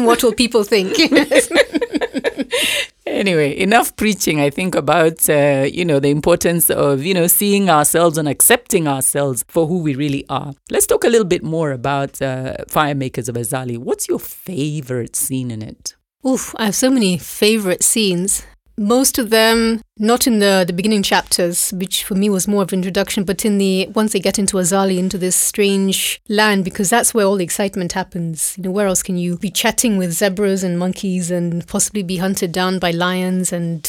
what 0.06 0.22
will 0.22 0.34
people 0.34 0.64
think? 0.64 0.96
anyway, 3.10 3.58
enough 3.58 3.94
preaching, 3.96 4.40
I 4.40 4.50
think, 4.50 4.74
about, 4.74 5.28
uh, 5.28 5.66
you 5.70 5.84
know, 5.84 6.00
the 6.00 6.08
importance 6.08 6.70
of, 6.70 7.02
you 7.02 7.14
know, 7.14 7.26
seeing 7.26 7.68
ourselves 7.68 8.16
and 8.18 8.28
accepting 8.28 8.88
ourselves 8.88 9.44
for 9.48 9.66
who 9.66 9.78
we 9.82 9.94
really 9.94 10.24
are. 10.28 10.54
Let's 10.70 10.86
talk 10.86 11.04
a 11.04 11.08
little 11.08 11.26
bit 11.26 11.42
more 11.42 11.72
about 11.72 12.22
uh, 12.22 12.56
Firemakers 12.68 13.28
of 13.28 13.34
Azali. 13.36 13.76
What's 13.76 14.08
your 14.08 14.18
favorite 14.20 15.16
scene 15.16 15.50
in 15.50 15.62
it? 15.62 15.96
Oof, 16.26 16.54
I 16.58 16.66
have 16.66 16.74
so 16.74 16.90
many 16.90 17.18
favorite 17.18 17.82
scenes. 17.82 18.44
Most 18.76 19.18
of 19.18 19.30
them 19.30 19.82
not 19.98 20.26
in 20.26 20.38
the, 20.38 20.64
the 20.66 20.72
beginning 20.72 21.02
chapters, 21.02 21.70
which 21.72 22.04
for 22.04 22.14
me 22.14 22.30
was 22.30 22.48
more 22.48 22.62
of 22.62 22.72
an 22.72 22.78
introduction, 22.78 23.24
but 23.24 23.44
in 23.44 23.58
the 23.58 23.88
once 23.94 24.12
they 24.12 24.20
get 24.20 24.38
into 24.38 24.56
Azali, 24.56 24.98
into 24.98 25.18
this 25.18 25.36
strange 25.36 26.20
land, 26.28 26.64
because 26.64 26.88
that's 26.88 27.12
where 27.12 27.26
all 27.26 27.36
the 27.36 27.44
excitement 27.44 27.92
happens. 27.92 28.54
You 28.56 28.64
know, 28.64 28.70
where 28.70 28.86
else 28.86 29.02
can 29.02 29.18
you 29.18 29.36
be 29.36 29.50
chatting 29.50 29.98
with 29.98 30.12
zebras 30.12 30.64
and 30.64 30.78
monkeys 30.78 31.30
and 31.30 31.66
possibly 31.66 32.02
be 32.02 32.16
hunted 32.16 32.52
down 32.52 32.78
by 32.78 32.90
lions 32.90 33.52
and 33.52 33.88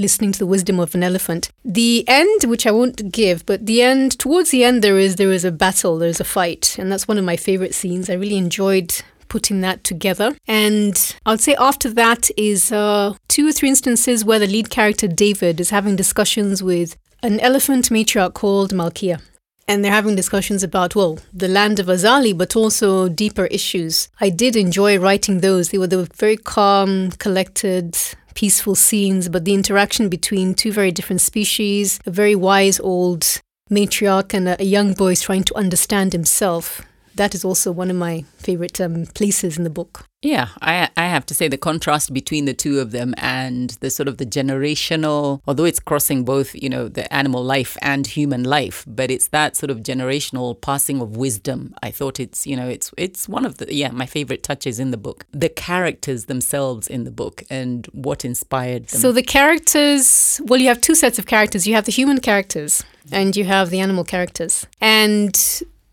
listening 0.00 0.32
to 0.32 0.38
the 0.38 0.46
wisdom 0.46 0.80
of 0.80 0.94
an 0.94 1.02
elephant. 1.02 1.50
The 1.64 2.04
end, 2.08 2.44
which 2.44 2.66
I 2.66 2.70
won't 2.70 3.12
give, 3.12 3.44
but 3.46 3.66
the 3.66 3.82
end 3.82 4.18
towards 4.18 4.50
the 4.50 4.64
end 4.64 4.82
there 4.82 4.98
is 4.98 5.16
there 5.16 5.30
is 5.30 5.44
a 5.44 5.52
battle, 5.52 5.98
there's 5.98 6.20
a 6.20 6.24
fight, 6.24 6.76
and 6.78 6.90
that's 6.90 7.06
one 7.06 7.18
of 7.18 7.24
my 7.24 7.36
favorite 7.36 7.74
scenes. 7.74 8.08
I 8.08 8.14
really 8.14 8.38
enjoyed 8.38 9.02
putting 9.30 9.62
that 9.62 9.82
together. 9.82 10.36
And 10.46 11.16
I 11.24 11.30
would 11.30 11.40
say 11.40 11.54
after 11.54 11.88
that 11.94 12.28
is 12.36 12.70
uh, 12.70 13.14
two 13.28 13.48
or 13.48 13.52
three 13.52 13.70
instances 13.70 14.24
where 14.24 14.38
the 14.38 14.46
lead 14.46 14.68
character 14.68 15.08
David 15.08 15.60
is 15.60 15.70
having 15.70 15.96
discussions 15.96 16.62
with 16.62 16.96
an 17.22 17.40
elephant 17.40 17.88
matriarch 17.88 18.34
called 18.34 18.72
Malkia. 18.72 19.22
And 19.66 19.84
they're 19.84 19.92
having 19.92 20.16
discussions 20.16 20.64
about, 20.64 20.96
well, 20.96 21.20
the 21.32 21.46
land 21.46 21.78
of 21.78 21.86
Azali, 21.86 22.36
but 22.36 22.56
also 22.56 23.08
deeper 23.08 23.46
issues. 23.46 24.08
I 24.20 24.28
did 24.28 24.56
enjoy 24.56 24.98
writing 24.98 25.38
those. 25.38 25.68
They 25.68 25.78
were, 25.78 25.86
they 25.86 25.96
were 25.96 26.08
very 26.16 26.36
calm, 26.36 27.12
collected, 27.12 27.96
peaceful 28.34 28.74
scenes, 28.74 29.28
but 29.28 29.44
the 29.44 29.54
interaction 29.54 30.08
between 30.08 30.54
two 30.54 30.72
very 30.72 30.90
different 30.90 31.20
species, 31.20 32.00
a 32.04 32.10
very 32.10 32.34
wise 32.34 32.80
old 32.80 33.40
matriarch 33.70 34.34
and 34.34 34.48
a, 34.48 34.60
a 34.60 34.64
young 34.64 34.92
boy 34.92 35.12
is 35.12 35.22
trying 35.22 35.44
to 35.44 35.54
understand 35.54 36.12
himself. 36.12 36.82
That 37.20 37.34
is 37.34 37.44
also 37.44 37.70
one 37.70 37.90
of 37.90 37.96
my 37.96 38.24
favorite 38.38 38.80
um, 38.80 39.04
places 39.04 39.58
in 39.58 39.64
the 39.64 39.68
book. 39.68 40.06
Yeah, 40.22 40.48
I 40.62 40.88
I 40.96 41.06
have 41.08 41.26
to 41.26 41.34
say 41.34 41.48
the 41.48 41.58
contrast 41.58 42.14
between 42.14 42.46
the 42.46 42.54
two 42.54 42.80
of 42.80 42.92
them 42.92 43.14
and 43.18 43.68
the 43.82 43.90
sort 43.90 44.08
of 44.08 44.16
the 44.16 44.24
generational, 44.24 45.42
although 45.46 45.66
it's 45.66 45.80
crossing 45.80 46.24
both, 46.24 46.54
you 46.54 46.70
know, 46.70 46.88
the 46.88 47.12
animal 47.12 47.44
life 47.44 47.76
and 47.82 48.06
human 48.06 48.44
life, 48.44 48.86
but 48.86 49.10
it's 49.10 49.28
that 49.28 49.54
sort 49.54 49.70
of 49.70 49.80
generational 49.80 50.58
passing 50.58 51.02
of 51.02 51.14
wisdom. 51.14 51.74
I 51.82 51.90
thought 51.90 52.20
it's, 52.20 52.46
you 52.46 52.56
know, 52.56 52.68
it's 52.68 52.90
it's 52.96 53.28
one 53.28 53.44
of 53.44 53.58
the 53.58 53.66
yeah, 53.82 53.90
my 53.90 54.06
favorite 54.06 54.42
touches 54.42 54.80
in 54.80 54.90
the 54.90 54.96
book. 54.96 55.26
The 55.30 55.50
characters 55.50 56.24
themselves 56.24 56.88
in 56.88 57.04
the 57.04 57.10
book 57.10 57.42
and 57.50 57.86
what 57.92 58.24
inspired 58.24 58.86
them. 58.86 58.98
So 58.98 59.12
the 59.12 59.22
characters, 59.22 60.40
well, 60.46 60.58
you 60.58 60.68
have 60.68 60.80
two 60.80 60.94
sets 60.94 61.18
of 61.18 61.26
characters. 61.26 61.66
You 61.66 61.74
have 61.74 61.84
the 61.84 61.92
human 61.92 62.20
characters 62.20 62.82
and 63.12 63.36
you 63.36 63.44
have 63.44 63.68
the 63.68 63.80
animal 63.80 64.04
characters. 64.04 64.66
And 64.80 65.36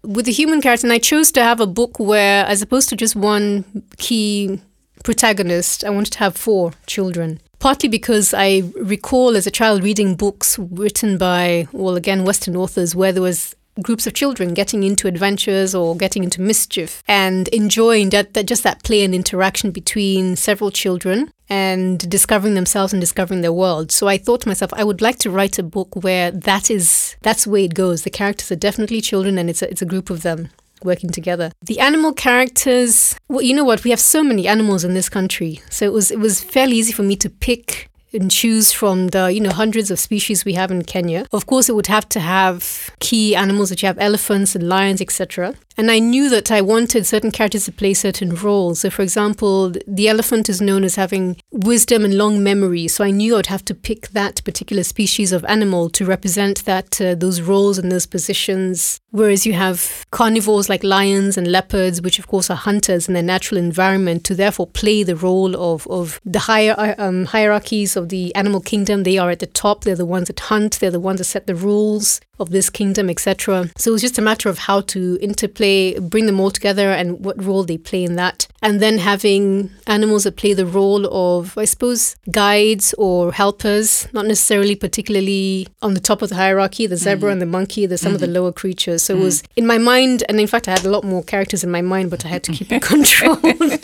with 0.07 0.25
the 0.25 0.31
human 0.31 0.61
character, 0.61 0.87
and 0.87 0.93
I 0.93 0.99
chose 0.99 1.31
to 1.33 1.43
have 1.43 1.59
a 1.59 1.67
book 1.67 1.99
where, 1.99 2.45
as 2.45 2.61
opposed 2.61 2.87
to 2.89 2.95
just 2.95 3.15
one 3.15 3.65
key 3.97 4.61
protagonist, 5.03 5.83
I 5.83 5.89
wanted 5.89 6.13
to 6.13 6.19
have 6.19 6.37
four 6.37 6.71
children. 6.85 7.41
Partly 7.59 7.89
because 7.89 8.33
I 8.33 8.63
recall 8.79 9.35
as 9.35 9.45
a 9.45 9.51
child 9.51 9.83
reading 9.83 10.15
books 10.15 10.57
written 10.57 11.17
by, 11.17 11.67
well, 11.73 11.95
again, 11.95 12.23
Western 12.23 12.55
authors 12.55 12.95
where 12.95 13.11
there 13.11 13.21
was 13.21 13.55
groups 13.81 14.07
of 14.07 14.13
children 14.13 14.53
getting 14.53 14.83
into 14.83 15.07
adventures 15.07 15.75
or 15.75 15.95
getting 15.95 16.23
into 16.23 16.41
mischief 16.41 17.03
and 17.07 17.47
enjoying 17.49 18.09
that, 18.09 18.33
that 18.33 18.47
just 18.47 18.63
that 18.63 18.83
play 18.83 19.03
and 19.03 19.13
interaction 19.13 19.71
between 19.71 20.35
several 20.35 20.71
children 20.71 21.31
and 21.49 22.09
discovering 22.09 22.53
themselves 22.53 22.93
and 22.93 23.01
discovering 23.01 23.41
their 23.41 23.53
world. 23.53 23.91
So 23.91 24.07
I 24.07 24.17
thought 24.17 24.41
to 24.41 24.47
myself, 24.47 24.73
I 24.73 24.83
would 24.83 25.01
like 25.01 25.17
to 25.19 25.29
write 25.31 25.57
a 25.59 25.63
book 25.63 26.03
where 26.03 26.31
that 26.31 26.69
is 26.69 27.15
that's 27.21 27.45
the 27.45 27.49
way 27.49 27.65
it 27.65 27.73
goes. 27.73 28.03
The 28.03 28.09
characters 28.09 28.51
are 28.51 28.55
definitely 28.55 29.01
children 29.01 29.37
and 29.37 29.49
it's 29.49 29.61
a, 29.61 29.69
it's 29.69 29.81
a 29.81 29.85
group 29.85 30.09
of 30.09 30.23
them 30.23 30.49
working 30.83 31.09
together. 31.09 31.51
The 31.61 31.79
animal 31.79 32.13
characters, 32.13 33.15
well, 33.29 33.41
you 33.41 33.55
know 33.55 33.63
what? 33.63 33.83
We 33.83 33.89
have 33.89 33.99
so 33.99 34.23
many 34.23 34.47
animals 34.47 34.83
in 34.83 34.93
this 34.93 35.09
country. 35.09 35.61
So 35.69 35.85
it 35.85 35.93
was 35.93 36.11
it 36.11 36.19
was 36.19 36.43
fairly 36.43 36.75
easy 36.77 36.93
for 36.93 37.03
me 37.03 37.15
to 37.17 37.29
pick 37.29 37.89
and 38.13 38.31
choose 38.31 38.71
from 38.71 39.09
the 39.09 39.31
you 39.31 39.41
know 39.41 39.49
hundreds 39.49 39.91
of 39.91 39.99
species 39.99 40.45
we 40.45 40.53
have 40.53 40.71
in 40.71 40.83
Kenya. 40.83 41.25
Of 41.31 41.45
course, 41.45 41.69
it 41.69 41.75
would 41.75 41.87
have 41.87 42.07
to 42.09 42.19
have 42.19 42.89
key 42.99 43.35
animals 43.35 43.69
that 43.69 43.81
you 43.81 43.87
have 43.87 43.99
elephants 43.99 44.55
and 44.55 44.67
lions, 44.67 45.01
etc. 45.01 45.55
And 45.77 45.91
I 45.91 45.99
knew 45.99 46.29
that 46.29 46.51
I 46.51 46.61
wanted 46.61 47.05
certain 47.05 47.29
characters 47.29 47.65
to 47.65 47.71
play 47.71 47.93
certain 47.93 48.33
roles. 48.33 48.79
So, 48.79 48.89
for 48.89 49.03
example, 49.03 49.73
the 49.85 50.07
elephant 50.07 50.49
is 50.49 50.59
known 50.59 50.83
as 50.83 50.95
having 50.95 51.37
wisdom 51.51 52.03
and 52.03 52.17
long 52.17 52.41
memory. 52.41 52.87
So 52.87 53.03
I 53.03 53.11
knew 53.11 53.37
I'd 53.37 53.45
have 53.45 53.65
to 53.65 53.75
pick 53.75 54.07
that 54.09 54.43
particular 54.43 54.83
species 54.83 55.31
of 55.31 55.45
animal 55.45 55.89
to 55.91 56.05
represent 56.05 56.65
that 56.65 56.99
uh, 56.99 57.13
those 57.13 57.41
roles 57.41 57.77
and 57.77 57.91
those 57.91 58.07
positions. 58.07 58.99
Whereas 59.11 59.45
you 59.45 59.53
have 59.53 60.05
carnivores 60.11 60.67
like 60.67 60.83
lions 60.83 61.37
and 61.37 61.47
leopards, 61.47 62.01
which 62.01 62.19
of 62.19 62.27
course 62.27 62.49
are 62.49 62.57
hunters 62.57 63.07
in 63.07 63.13
their 63.13 63.23
natural 63.23 63.59
environment, 63.59 64.23
to 64.25 64.35
therefore 64.35 64.67
play 64.67 65.03
the 65.03 65.15
role 65.15 65.55
of, 65.55 65.87
of 65.87 66.19
the 66.25 66.39
higher 66.39 66.95
um, 66.97 67.25
hierarchies 67.25 67.95
of 67.95 68.09
the 68.09 68.33
animal 68.35 68.61
kingdom. 68.61 69.03
They 69.03 69.17
are 69.17 69.29
at 69.29 69.39
the 69.39 69.47
top. 69.47 69.83
They're 69.83 69.95
the 69.95 70.05
ones 70.05 70.27
that 70.27 70.39
hunt. 70.39 70.79
They're 70.79 70.91
the 70.91 70.99
ones 70.99 71.19
that 71.19 71.25
set 71.25 71.45
the 71.45 71.55
rules 71.55 72.19
of 72.39 72.49
this 72.51 72.69
kingdom, 72.69 73.09
etc. 73.09 73.69
So 73.77 73.91
it 73.91 73.93
was 73.93 74.01
just 74.01 74.19
a 74.19 74.21
matter 74.21 74.49
of 74.49 74.59
how 74.59 74.81
to 74.81 75.17
interplay, 75.21 75.66
bring 76.13 76.25
them 76.25 76.39
all 76.39 76.51
together, 76.51 76.89
and 76.99 77.07
what 77.25 77.37
role 77.43 77.63
they 77.63 77.77
play 77.77 78.03
in 78.03 78.15
that. 78.15 78.47
And 78.61 78.79
then 78.83 78.97
having 78.97 79.69
animals 79.85 80.23
that 80.25 80.35
play 80.35 80.53
the 80.53 80.65
role 80.65 81.03
of, 81.11 81.57
I 81.57 81.65
suppose, 81.65 82.15
guides 82.31 82.93
or 82.97 83.31
helpers, 83.31 84.07
not 84.13 84.25
necessarily 84.25 84.75
particularly 84.75 85.67
on 85.81 85.93
the 85.93 85.99
top 86.09 86.21
of 86.21 86.29
the 86.29 86.35
hierarchy. 86.35 86.87
The 86.87 86.97
zebra 86.97 87.31
and 87.31 87.41
the 87.41 87.45
monkey, 87.57 87.85
there's 87.85 88.01
some 88.01 88.13
of 88.15 88.19
the 88.19 88.27
lower 88.27 88.51
creatures. 88.51 89.03
So 89.03 89.15
it 89.15 89.19
was 89.21 89.43
in 89.55 89.65
my 89.67 89.77
mind, 89.77 90.23
and 90.27 90.39
in 90.39 90.47
fact, 90.47 90.67
I 90.67 90.71
had 90.71 90.85
a 90.85 90.89
lot 90.89 91.03
more 91.03 91.23
characters 91.23 91.63
in 91.63 91.71
my 91.71 91.81
mind, 91.81 92.09
but 92.09 92.25
I 92.25 92.29
had 92.29 92.43
to 92.45 92.51
keep 92.51 92.71
it 92.71 92.81
controlled. 92.93 93.39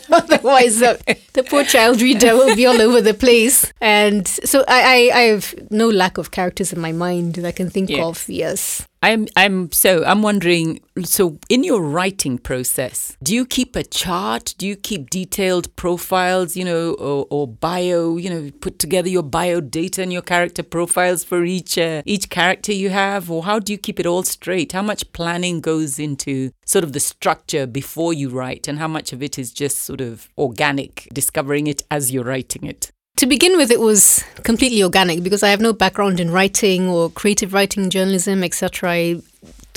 Otherwise, 0.12 0.82
uh, 0.82 0.98
the 1.34 1.44
poor 1.44 1.64
child 1.64 2.02
reader 2.02 2.36
will 2.36 2.56
be 2.56 2.66
all 2.66 2.82
over 2.82 3.00
the 3.02 3.14
place. 3.14 3.72
And 3.82 4.28
so 4.28 4.64
I, 4.68 5.10
I, 5.12 5.18
I 5.20 5.22
have 5.34 5.54
no 5.72 5.88
lack 5.90 6.18
of 6.18 6.32
characters 6.32 6.74
in 6.74 6.80
my 6.80 6.92
mind 6.92 7.36
that 7.36 7.46
I 7.46 7.52
can 7.52 7.70
think 7.70 7.90
Yes. 7.90 8.04
of. 8.06 8.30
Yes. 8.30 8.88
I'm 9.04 9.28
I'm 9.36 9.70
so 9.74 10.06
I'm 10.06 10.22
wondering 10.22 10.80
so 11.04 11.38
in 11.50 11.66
your 11.66 11.82
writing 11.82 12.38
process 12.38 13.18
do 13.22 13.36
you 13.36 13.46
keep 13.46 13.76
a 13.76 13.84
chart? 13.84 14.56
Do 14.58 14.66
you 14.66 14.78
keep 14.78 15.10
detailed 15.10 15.76
profiles 15.76 16.56
you 16.56 16.64
know 16.64 16.94
or, 16.94 17.28
or 17.30 17.46
bio 17.46 18.16
you 18.16 18.30
know 18.30 18.50
put 18.62 18.80
together 18.80 19.10
your 19.10 19.22
bio 19.22 19.60
data 19.60 20.02
and 20.02 20.14
your 20.14 20.22
character 20.22 20.64
profiles 20.64 21.26
for 21.26 21.44
each 21.44 21.78
uh, 21.78 22.02
each 22.06 22.30
character 22.30 22.72
you 22.72 22.92
have? 22.92 23.30
Or 23.30 23.44
how 23.44 23.60
do 23.60 23.74
you 23.74 23.78
keep 23.78 24.00
it 24.00 24.06
all 24.06 24.24
straight? 24.24 24.72
How 24.72 24.82
much 24.82 25.12
planning 25.12 25.60
goes 25.60 26.00
into 26.00 26.52
sort 26.66 26.86
of 26.86 26.94
the 26.94 27.02
structure 27.02 27.68
before 27.68 28.14
you 28.14 28.30
write? 28.30 28.70
And 28.70 28.80
how 28.80 28.88
much 28.88 29.12
of 29.12 29.22
it 29.22 29.38
is 29.38 29.52
just 29.52 29.80
sort 29.80 30.00
of 30.00 30.30
organic 30.38 31.10
discovering 31.14 31.68
it 31.68 31.84
as 31.92 32.14
you're 32.14 32.24
writing 32.24 32.66
it 32.66 32.93
To 33.18 33.28
begin 33.28 33.58
with, 33.58 33.70
it 33.70 33.80
was 33.80 34.24
completely 34.44 34.82
organic 34.84 35.24
because 35.24 35.44
I 35.44 35.50
have 35.50 35.62
no 35.62 35.72
background 35.72 36.20
in 36.20 36.32
writing 36.32 36.90
or 36.90 37.12
creative 37.12 37.54
writing, 37.54 37.90
journalism, 37.92 38.44
etc. 38.44 38.90
I 38.90 39.22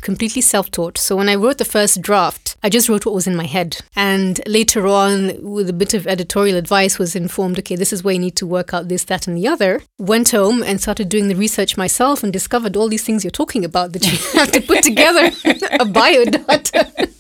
completely 0.01 0.41
self-taught. 0.41 0.97
So 0.97 1.17
when 1.17 1.29
I 1.29 1.35
wrote 1.35 1.59
the 1.59 1.65
first 1.65 2.01
draft, 2.01 2.57
I 2.63 2.71
just 2.71 2.89
wrote 2.89 3.05
what 3.05 3.15
was 3.15 3.27
in 3.27 3.37
my 3.37 3.45
head. 3.45 3.79
And 3.95 4.41
later 4.47 4.87
on, 4.87 5.37
with 5.43 5.69
a 5.69 5.75
bit 5.75 5.95
of 5.95 6.07
editorial 6.07 6.57
advice, 6.57 6.99
was 6.99 7.15
informed, 7.15 7.59
okay, 7.59 7.77
this 7.77 7.93
is 7.93 8.03
where 8.03 8.15
you 8.15 8.21
need 8.21 8.37
to 8.37 8.47
work 8.47 8.73
out 8.73 8.89
this, 8.89 9.05
that, 9.05 9.27
and 9.27 9.37
the 9.37 9.49
other. 9.49 9.83
Went 9.99 10.31
home 10.31 10.63
and 10.63 10.81
started 10.81 11.09
doing 11.09 11.29
the 11.29 11.35
research 11.35 11.77
myself 11.77 12.23
and 12.23 12.33
discovered 12.33 12.77
all 12.77 12.89
these 12.89 13.05
things 13.05 13.23
you're 13.23 13.31
talking 13.31 13.65
about 13.65 13.93
that 13.93 14.07
you 14.07 14.17
have 14.41 14.53
to 14.53 14.61
put 14.61 14.83
together 14.83 15.27
a 15.81 15.85
biodata. 15.85 17.13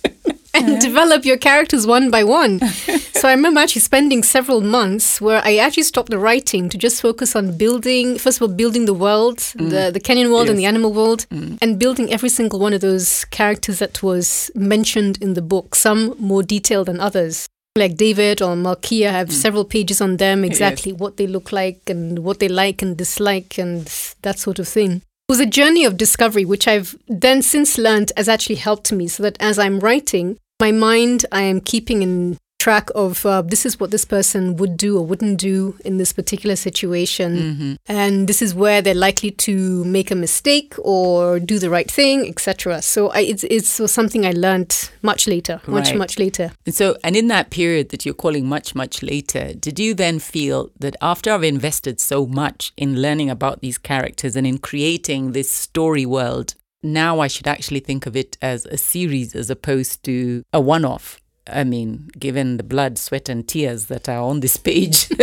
and 0.57 0.81
develop 0.81 1.25
your 1.25 1.37
characters 1.37 1.87
one 1.87 2.11
by 2.11 2.25
one. 2.25 2.61
so 3.15 3.29
I 3.29 3.33
remember 3.33 3.61
actually 3.61 3.83
spending 3.83 4.23
several 4.23 4.61
months 4.61 5.21
where 5.21 5.43
I 5.45 5.57
actually 5.57 5.85
stopped 5.85 6.11
the 6.11 6.19
writing 6.19 6.69
to 6.69 6.79
just 6.79 7.01
focus 7.01 7.37
on 7.37 7.57
building, 7.57 8.19
first 8.19 8.39
of 8.39 8.43
all, 8.43 8.55
building 8.55 8.87
the 8.87 8.95
world, 8.95 9.39
mm. 9.39 9.71
the, 9.71 9.91
the 9.91 10.01
Kenyan 10.01 10.31
world 10.31 10.49
and 10.49 10.59
the 10.59 10.67
animal 10.67 10.93
world, 10.93 11.27
mm. 11.31 11.59
and 11.61 11.79
building 11.79 12.13
every 12.13 12.29
single 12.29 12.59
one 12.59 12.73
of 12.73 12.81
those 12.81 13.25
characters 13.27 13.79
that 13.79 14.03
was 14.03 14.51
mentioned 14.55 15.19
in 15.21 15.35
the 15.35 15.43
book, 15.43 15.75
some 15.75 16.15
more 16.19 16.43
detailed 16.43 16.87
than 16.87 17.01
others. 17.01 17.47
Like 17.77 17.97
David 17.97 18.41
or 18.41 18.55
Malkia 18.57 19.11
have 19.11 19.29
mm. 19.29 19.33
several 19.33 19.65
pages 19.65 20.01
on 20.01 20.17
them, 20.17 20.45
exactly 20.45 20.93
what 20.93 21.19
they 21.19 21.27
look 21.27 21.53
like 21.53 21.81
and 21.89 22.21
what 22.21 22.39
they 22.39 22.49
like 22.49 22.81
and 22.81 22.97
dislike 22.97 23.59
and 23.59 23.87
that 24.23 24.39
sort 24.39 24.59
of 24.59 24.67
thing. 24.67 25.03
It 25.29 25.33
was 25.33 25.41
a 25.41 25.47
journey 25.47 25.85
of 25.85 25.97
discovery, 25.97 26.45
which 26.45 26.69
I've 26.69 26.97
then 27.09 27.43
since 27.43 27.79
learned 27.79 28.13
has 28.17 28.29
actually 28.29 28.55
helped 28.55 28.93
me 28.93 29.09
so 29.09 29.25
that 29.25 29.37
as 29.41 29.59
I'm 29.59 29.81
writing, 29.81 30.39
my 30.61 30.73
mind, 30.73 31.27
I 31.33 31.43
am 31.43 31.61
keeping 31.61 32.03
in 32.03 32.39
track 32.59 32.89
of 32.97 33.25
uh, 33.25 33.43
this 33.43 33.65
is 33.65 33.79
what 33.79 33.93
this 33.93 34.05
person 34.05 34.57
would 34.57 34.77
do 34.77 34.99
or 34.99 35.07
wouldn't 35.07 35.39
do 35.39 35.77
in 35.85 35.99
this 35.99 36.13
particular 36.13 36.57
situation. 36.57 37.79
And 37.87 38.27
this 38.27 38.43
is 38.43 38.55
where 38.57 38.83
they're 38.83 38.95
likely 38.95 39.31
to 39.33 39.85
make 39.85 40.11
a 40.11 40.17
mistake 40.17 40.75
or 40.79 41.39
do 41.39 41.61
the 41.61 41.71
right 41.71 41.89
thing, 41.89 42.27
etc. 42.27 42.83
So 42.83 43.09
I, 43.11 43.21
it's, 43.21 43.45
it's 43.45 43.69
something 43.93 44.27
I 44.27 44.33
learned 44.33 44.91
much 45.03 45.29
later, 45.29 45.61
much, 45.69 45.91
Right. 45.91 45.99
much 45.99 46.19
later. 46.19 46.51
And 46.65 46.75
so, 46.75 46.97
and 47.05 47.15
in 47.15 47.29
that 47.29 47.51
period 47.51 47.91
that 47.91 48.05
you're 48.05 48.15
calling 48.15 48.47
much, 48.49 48.75
much 48.75 49.03
later, 49.03 49.53
did 49.53 49.79
you 49.79 49.95
then 49.95 50.19
feel 50.19 50.71
that 50.81 50.97
after 51.01 51.31
I've 51.33 51.45
invested 51.45 52.01
so 52.01 52.27
much 52.27 52.73
in 52.77 53.01
learning 53.01 53.31
about 53.31 53.61
these 53.61 53.79
characters 53.79 54.35
and 54.35 54.47
in 54.47 54.59
creating 54.59 55.33
this 55.33 55.51
story 55.51 56.07
world, 56.07 56.55
now 56.93 57.21
I 57.21 57.28
should 57.28 57.47
actually 57.47 57.81
think 57.81 58.07
of 58.07 58.16
it 58.16 58.38
as 58.40 58.66
a 58.66 58.76
series 58.76 59.35
as 59.35 59.50
opposed 59.50 60.02
to 60.05 60.43
a 60.52 60.61
one 60.61 60.85
off? 60.85 61.21
I 61.49 61.62
mean, 61.62 62.09
given 62.19 62.57
the 62.57 62.64
blood, 62.64 62.99
sweat, 62.99 63.28
and 63.28 63.47
tears 63.47 63.87
that 63.87 64.09
are 64.09 64.21
on 64.21 64.40
this 64.40 64.57
page, 64.57 65.09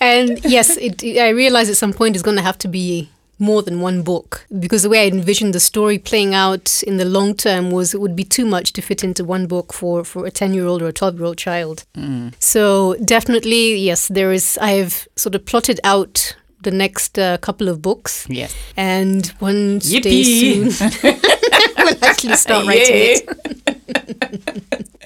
And 0.00 0.44
yes, 0.44 0.76
it, 0.76 1.02
I 1.18 1.30
realize 1.30 1.68
at 1.68 1.76
some 1.76 1.92
point 1.92 2.16
it's 2.16 2.22
going 2.22 2.36
to 2.36 2.42
have 2.42 2.58
to 2.58 2.68
be 2.68 3.08
more 3.38 3.62
than 3.62 3.80
one 3.80 4.02
book 4.02 4.46
because 4.58 4.82
the 4.82 4.88
way 4.88 5.04
I 5.04 5.08
envisioned 5.08 5.54
the 5.54 5.60
story 5.60 5.98
playing 5.98 6.34
out 6.34 6.82
in 6.84 6.96
the 6.96 7.04
long 7.04 7.34
term 7.34 7.70
was 7.70 7.92
it 7.92 8.00
would 8.00 8.16
be 8.16 8.24
too 8.24 8.46
much 8.46 8.72
to 8.74 8.80
fit 8.82 9.04
into 9.04 9.24
one 9.24 9.46
book 9.46 9.72
for, 9.72 10.04
for 10.04 10.24
a 10.24 10.30
10 10.30 10.54
year 10.54 10.66
old 10.66 10.80
or 10.80 10.88
a 10.88 10.92
12 10.92 11.16
year 11.16 11.24
old 11.24 11.38
child. 11.38 11.84
Mm. 11.96 12.32
So, 12.38 12.94
definitely, 13.04 13.76
yes, 13.76 14.08
there 14.08 14.32
is, 14.32 14.58
I 14.60 14.70
have 14.72 15.06
sort 15.16 15.34
of 15.34 15.44
plotted 15.44 15.80
out 15.84 16.36
the 16.66 16.76
next 16.76 17.18
uh, 17.18 17.38
couple 17.38 17.68
of 17.68 17.80
books. 17.80 18.26
yes. 18.28 18.54
And 18.76 19.26
one 19.38 19.78
day 19.78 20.22
soon, 20.24 20.64
we'll 21.78 22.04
actually 22.04 22.36
start 22.36 22.66
writing 22.66 22.96
Yay. 22.96 23.20
it. 23.22 23.26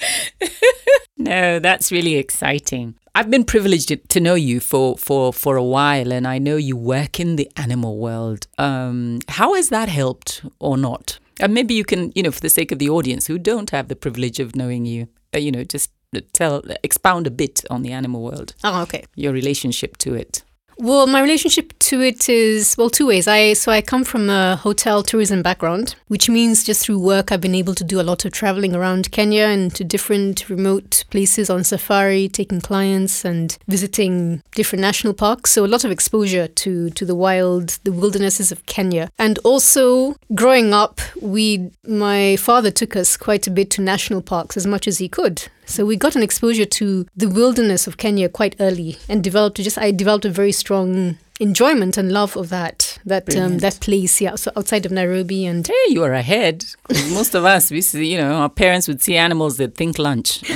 No, 1.18 1.58
that's 1.58 1.92
really 1.92 2.14
exciting. 2.16 2.94
I've 3.14 3.30
been 3.30 3.44
privileged 3.44 3.92
to 4.08 4.20
know 4.20 4.34
you 4.34 4.58
for, 4.58 4.96
for, 4.96 5.34
for 5.34 5.56
a 5.56 5.62
while, 5.62 6.12
and 6.12 6.26
I 6.26 6.38
know 6.38 6.56
you 6.56 6.76
work 6.78 7.20
in 7.20 7.37
the 7.37 7.46
animal 7.56 7.98
world. 7.98 8.46
Um, 8.56 9.20
how 9.28 9.52
has 9.54 9.68
that 9.68 9.90
helped 9.90 10.42
or 10.61 10.78
not? 10.78 11.18
And 11.38 11.52
maybe 11.52 11.74
you 11.74 11.84
can, 11.84 12.11
you 12.14 12.22
know, 12.22 12.30
for 12.30 12.40
the 12.40 12.48
sake 12.48 12.72
of 12.72 12.78
the 12.78 12.88
audience 12.88 13.26
who 13.26 13.38
don't 13.38 13.68
have 13.70 13.88
the 13.88 13.96
privilege 13.96 14.40
of 14.40 14.56
knowing 14.56 14.87
you, 14.87 15.08
uh, 15.34 15.38
you 15.38 15.52
know, 15.52 15.62
just 15.62 15.90
tell, 16.32 16.62
expound 16.82 17.26
a 17.26 17.30
bit 17.30 17.64
on 17.68 17.82
the 17.82 17.92
animal 17.92 18.22
world, 18.22 18.54
Oh, 18.64 18.80
okay. 18.82 19.04
your 19.14 19.32
relationship 19.34 19.98
to 19.98 20.14
it. 20.14 20.42
Well, 20.82 21.06
my 21.06 21.20
relationship 21.20 21.78
to 21.80 22.00
it 22.00 22.26
is 22.30 22.74
well 22.78 22.88
two 22.88 23.06
ways. 23.06 23.28
I 23.28 23.52
so 23.52 23.70
I 23.70 23.82
come 23.82 24.02
from 24.02 24.30
a 24.30 24.56
hotel 24.56 25.02
tourism 25.02 25.42
background, 25.42 25.94
which 26.08 26.30
means 26.30 26.64
just 26.64 26.86
through 26.86 27.00
work 27.00 27.30
I've 27.30 27.42
been 27.42 27.54
able 27.54 27.74
to 27.74 27.84
do 27.84 28.00
a 28.00 28.02
lot 28.02 28.24
of 28.24 28.32
traveling 28.32 28.74
around 28.74 29.10
Kenya 29.10 29.44
and 29.44 29.74
to 29.74 29.84
different 29.84 30.48
remote 30.48 31.04
places 31.10 31.50
on 31.50 31.64
safari, 31.64 32.30
taking 32.30 32.62
clients 32.62 33.26
and 33.26 33.58
visiting 33.68 34.42
different 34.52 34.80
national 34.80 35.12
parks. 35.12 35.50
So 35.50 35.66
a 35.66 35.68
lot 35.68 35.84
of 35.84 35.90
exposure 35.90 36.48
to 36.48 36.88
to 36.88 37.04
the 37.04 37.14
wild, 37.14 37.78
the 37.84 37.92
wildernesses 37.92 38.50
of 38.50 38.64
Kenya. 38.64 39.10
And 39.18 39.38
also 39.44 40.16
growing 40.34 40.72
up, 40.72 40.98
we 41.20 41.72
my 41.86 42.36
father 42.36 42.70
took 42.70 42.96
us 42.96 43.18
quite 43.18 43.46
a 43.46 43.50
bit 43.50 43.68
to 43.72 43.82
national 43.82 44.22
parks 44.22 44.56
as 44.56 44.66
much 44.66 44.88
as 44.88 44.96
he 44.96 45.10
could. 45.10 45.50
So 45.70 45.87
we 45.87 45.96
got 45.96 46.16
an 46.16 46.22
exposure 46.22 46.64
to 46.64 47.06
the 47.16 47.28
wilderness 47.28 47.87
of 47.87 47.96
Kenya 47.96 48.28
quite 48.28 48.56
early 48.59 48.98
and 49.09 49.22
developed 49.22 49.56
just 49.59 49.78
I 49.78 49.92
developed 49.92 50.24
a 50.24 50.30
very 50.30 50.52
strong 50.52 51.16
enjoyment 51.38 51.96
and 51.96 52.12
love 52.12 52.37
of 52.37 52.50
that 52.50 52.98
that 53.06 53.35
um, 53.35 53.59
that 53.59 53.78
place 53.80 54.20
yeah 54.20 54.35
so 54.35 54.52
outside 54.56 54.85
of 54.85 54.92
Nairobi 54.92 55.46
and 55.46 55.66
Hey, 55.66 55.87
you 55.88 56.02
are 56.04 56.12
ahead 56.12 56.64
most 57.12 57.35
of 57.35 57.44
us, 57.44 57.70
we 57.70 57.80
see, 57.83 58.12
you 58.12 58.18
know, 58.18 58.33
our 58.35 58.48
parents 58.48 58.88
would 58.88 59.00
see 59.00 59.16
animals 59.16 59.56
that 59.59 59.74
think 59.76 59.98
lunch. 59.98 60.40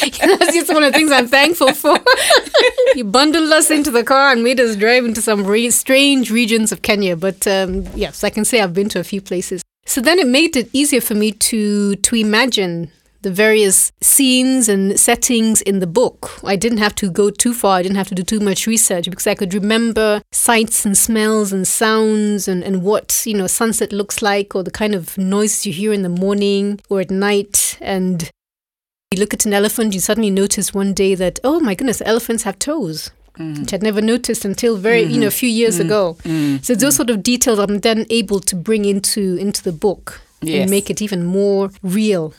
that's 0.00 0.54
just 0.54 0.72
one 0.72 0.84
of 0.84 0.92
the 0.92 0.98
things 0.98 1.10
I'm 1.10 1.26
thankful 1.26 1.72
for. 1.72 1.98
you 2.94 3.04
bundled 3.04 3.50
us 3.52 3.70
into 3.70 3.90
the 3.90 4.04
car 4.04 4.32
and 4.32 4.44
made 4.44 4.60
us 4.60 4.76
drive 4.76 5.04
into 5.04 5.22
some 5.22 5.44
re- 5.44 5.70
strange 5.70 6.30
regions 6.30 6.72
of 6.72 6.82
Kenya. 6.82 7.16
But 7.16 7.46
um, 7.46 7.86
yes, 7.94 8.24
I 8.24 8.30
can 8.30 8.44
say 8.44 8.60
I've 8.60 8.74
been 8.74 8.88
to 8.90 9.00
a 9.00 9.04
few 9.04 9.20
places. 9.20 9.62
So 9.90 10.00
then 10.00 10.20
it 10.20 10.28
made 10.28 10.54
it 10.54 10.70
easier 10.72 11.00
for 11.00 11.16
me 11.16 11.32
to 11.50 11.96
to 11.96 12.14
imagine 12.14 12.92
the 13.22 13.30
various 13.32 13.90
scenes 14.00 14.68
and 14.68 14.98
settings 15.00 15.62
in 15.62 15.80
the 15.80 15.86
book. 15.88 16.38
I 16.44 16.54
didn't 16.54 16.78
have 16.78 16.94
to 17.02 17.10
go 17.10 17.28
too 17.28 17.52
far. 17.52 17.78
I 17.78 17.82
didn't 17.82 17.96
have 17.96 18.06
to 18.10 18.14
do 18.14 18.22
too 18.22 18.38
much 18.38 18.68
research 18.68 19.10
because 19.10 19.26
I 19.26 19.34
could 19.34 19.52
remember 19.52 20.22
sights 20.30 20.86
and 20.86 20.96
smells 20.96 21.52
and 21.52 21.66
sounds 21.66 22.46
and, 22.46 22.62
and 22.62 22.84
what, 22.84 23.24
you 23.26 23.34
know, 23.34 23.48
sunset 23.48 23.92
looks 23.92 24.22
like 24.22 24.54
or 24.54 24.62
the 24.62 24.70
kind 24.70 24.94
of 24.94 25.18
noises 25.18 25.66
you 25.66 25.72
hear 25.72 25.92
in 25.92 26.02
the 26.02 26.08
morning 26.08 26.78
or 26.88 27.00
at 27.00 27.10
night. 27.10 27.76
And 27.80 28.30
you 29.10 29.18
look 29.18 29.34
at 29.34 29.44
an 29.44 29.52
elephant, 29.52 29.92
you 29.92 29.98
suddenly 29.98 30.30
notice 30.30 30.72
one 30.72 30.94
day 30.94 31.16
that, 31.16 31.40
oh 31.42 31.58
my 31.58 31.74
goodness, 31.74 32.00
elephants 32.06 32.44
have 32.44 32.60
toes. 32.60 33.10
Which 33.38 33.72
I'd 33.72 33.82
never 33.82 34.00
noticed 34.02 34.44
until 34.44 34.76
very, 34.76 35.02
you 35.02 35.20
know, 35.20 35.28
a 35.28 35.30
few 35.30 35.48
years 35.48 35.78
ago. 35.78 36.16
So 36.62 36.74
those 36.74 36.96
sort 36.96 37.10
of 37.10 37.22
details 37.22 37.58
I'm 37.58 37.78
then 37.80 38.06
able 38.10 38.40
to 38.40 38.56
bring 38.56 38.84
into 38.84 39.36
into 39.36 39.62
the 39.62 39.72
book 39.72 40.20
Yes. 40.42 40.62
and 40.62 40.70
make 40.70 40.88
it 40.90 41.02
even 41.02 41.24
more 41.26 41.70
real. 41.82 42.32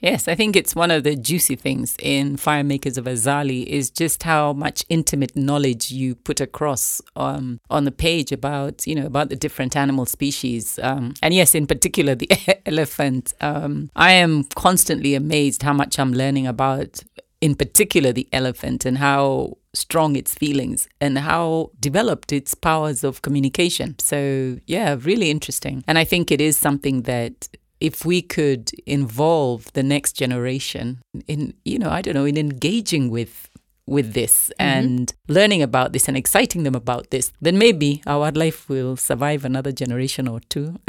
Yes, 0.00 0.28
I 0.28 0.36
think 0.36 0.54
it's 0.54 0.76
one 0.76 0.92
of 0.92 1.02
the 1.02 1.16
juicy 1.16 1.56
things 1.56 1.96
in 1.98 2.36
Firemakers 2.36 2.96
of 2.98 3.06
Azali 3.06 3.64
is 3.66 3.90
just 3.90 4.22
how 4.22 4.52
much 4.52 4.84
intimate 4.88 5.34
knowledge 5.34 5.90
you 5.90 6.14
put 6.14 6.40
across 6.40 7.02
um, 7.16 7.58
on 7.68 7.84
the 7.84 7.90
page 7.90 8.30
about 8.30 8.86
you 8.86 8.94
know 8.94 9.06
about 9.06 9.28
the 9.28 9.34
different 9.34 9.74
animal 9.76 10.06
species, 10.06 10.78
um, 10.84 11.14
and 11.20 11.34
yes, 11.34 11.54
in 11.54 11.66
particular 11.66 12.14
the 12.14 12.30
elephant. 12.66 13.34
Um, 13.40 13.90
I 13.96 14.12
am 14.12 14.44
constantly 14.54 15.14
amazed 15.16 15.62
how 15.62 15.72
much 15.72 15.98
I'm 15.98 16.12
learning 16.12 16.46
about, 16.46 17.02
in 17.40 17.56
particular 17.56 18.12
the 18.12 18.28
elephant 18.32 18.84
and 18.84 18.98
how 18.98 19.56
strong 19.78 20.16
its 20.16 20.34
feelings 20.34 20.88
and 21.00 21.18
how 21.18 21.70
developed 21.80 22.32
its 22.32 22.54
powers 22.54 23.04
of 23.04 23.22
communication. 23.22 23.98
So 23.98 24.58
yeah, 24.66 24.96
really 25.00 25.30
interesting, 25.30 25.84
and 25.86 25.98
I 25.98 26.04
think 26.04 26.30
it 26.30 26.40
is 26.40 26.56
something 26.56 27.02
that 27.02 27.48
if 27.80 28.04
we 28.04 28.20
could 28.20 28.70
involve 28.86 29.72
the 29.72 29.82
next 29.82 30.14
generation 30.14 30.98
in 31.26 31.54
you 31.64 31.78
know 31.78 31.90
i 31.90 32.02
don't 32.02 32.14
know 32.14 32.24
in 32.24 32.36
engaging 32.36 33.08
with 33.08 33.48
with 33.86 34.12
this 34.12 34.50
mm-hmm. 34.60 34.78
and 34.78 35.14
learning 35.28 35.62
about 35.62 35.92
this 35.92 36.08
and 36.08 36.16
exciting 36.16 36.62
them 36.64 36.74
about 36.74 37.10
this 37.10 37.32
then 37.40 37.56
maybe 37.56 38.02
our 38.06 38.30
life 38.32 38.68
will 38.68 38.96
survive 38.96 39.44
another 39.44 39.72
generation 39.72 40.28
or 40.28 40.40
two 40.48 40.78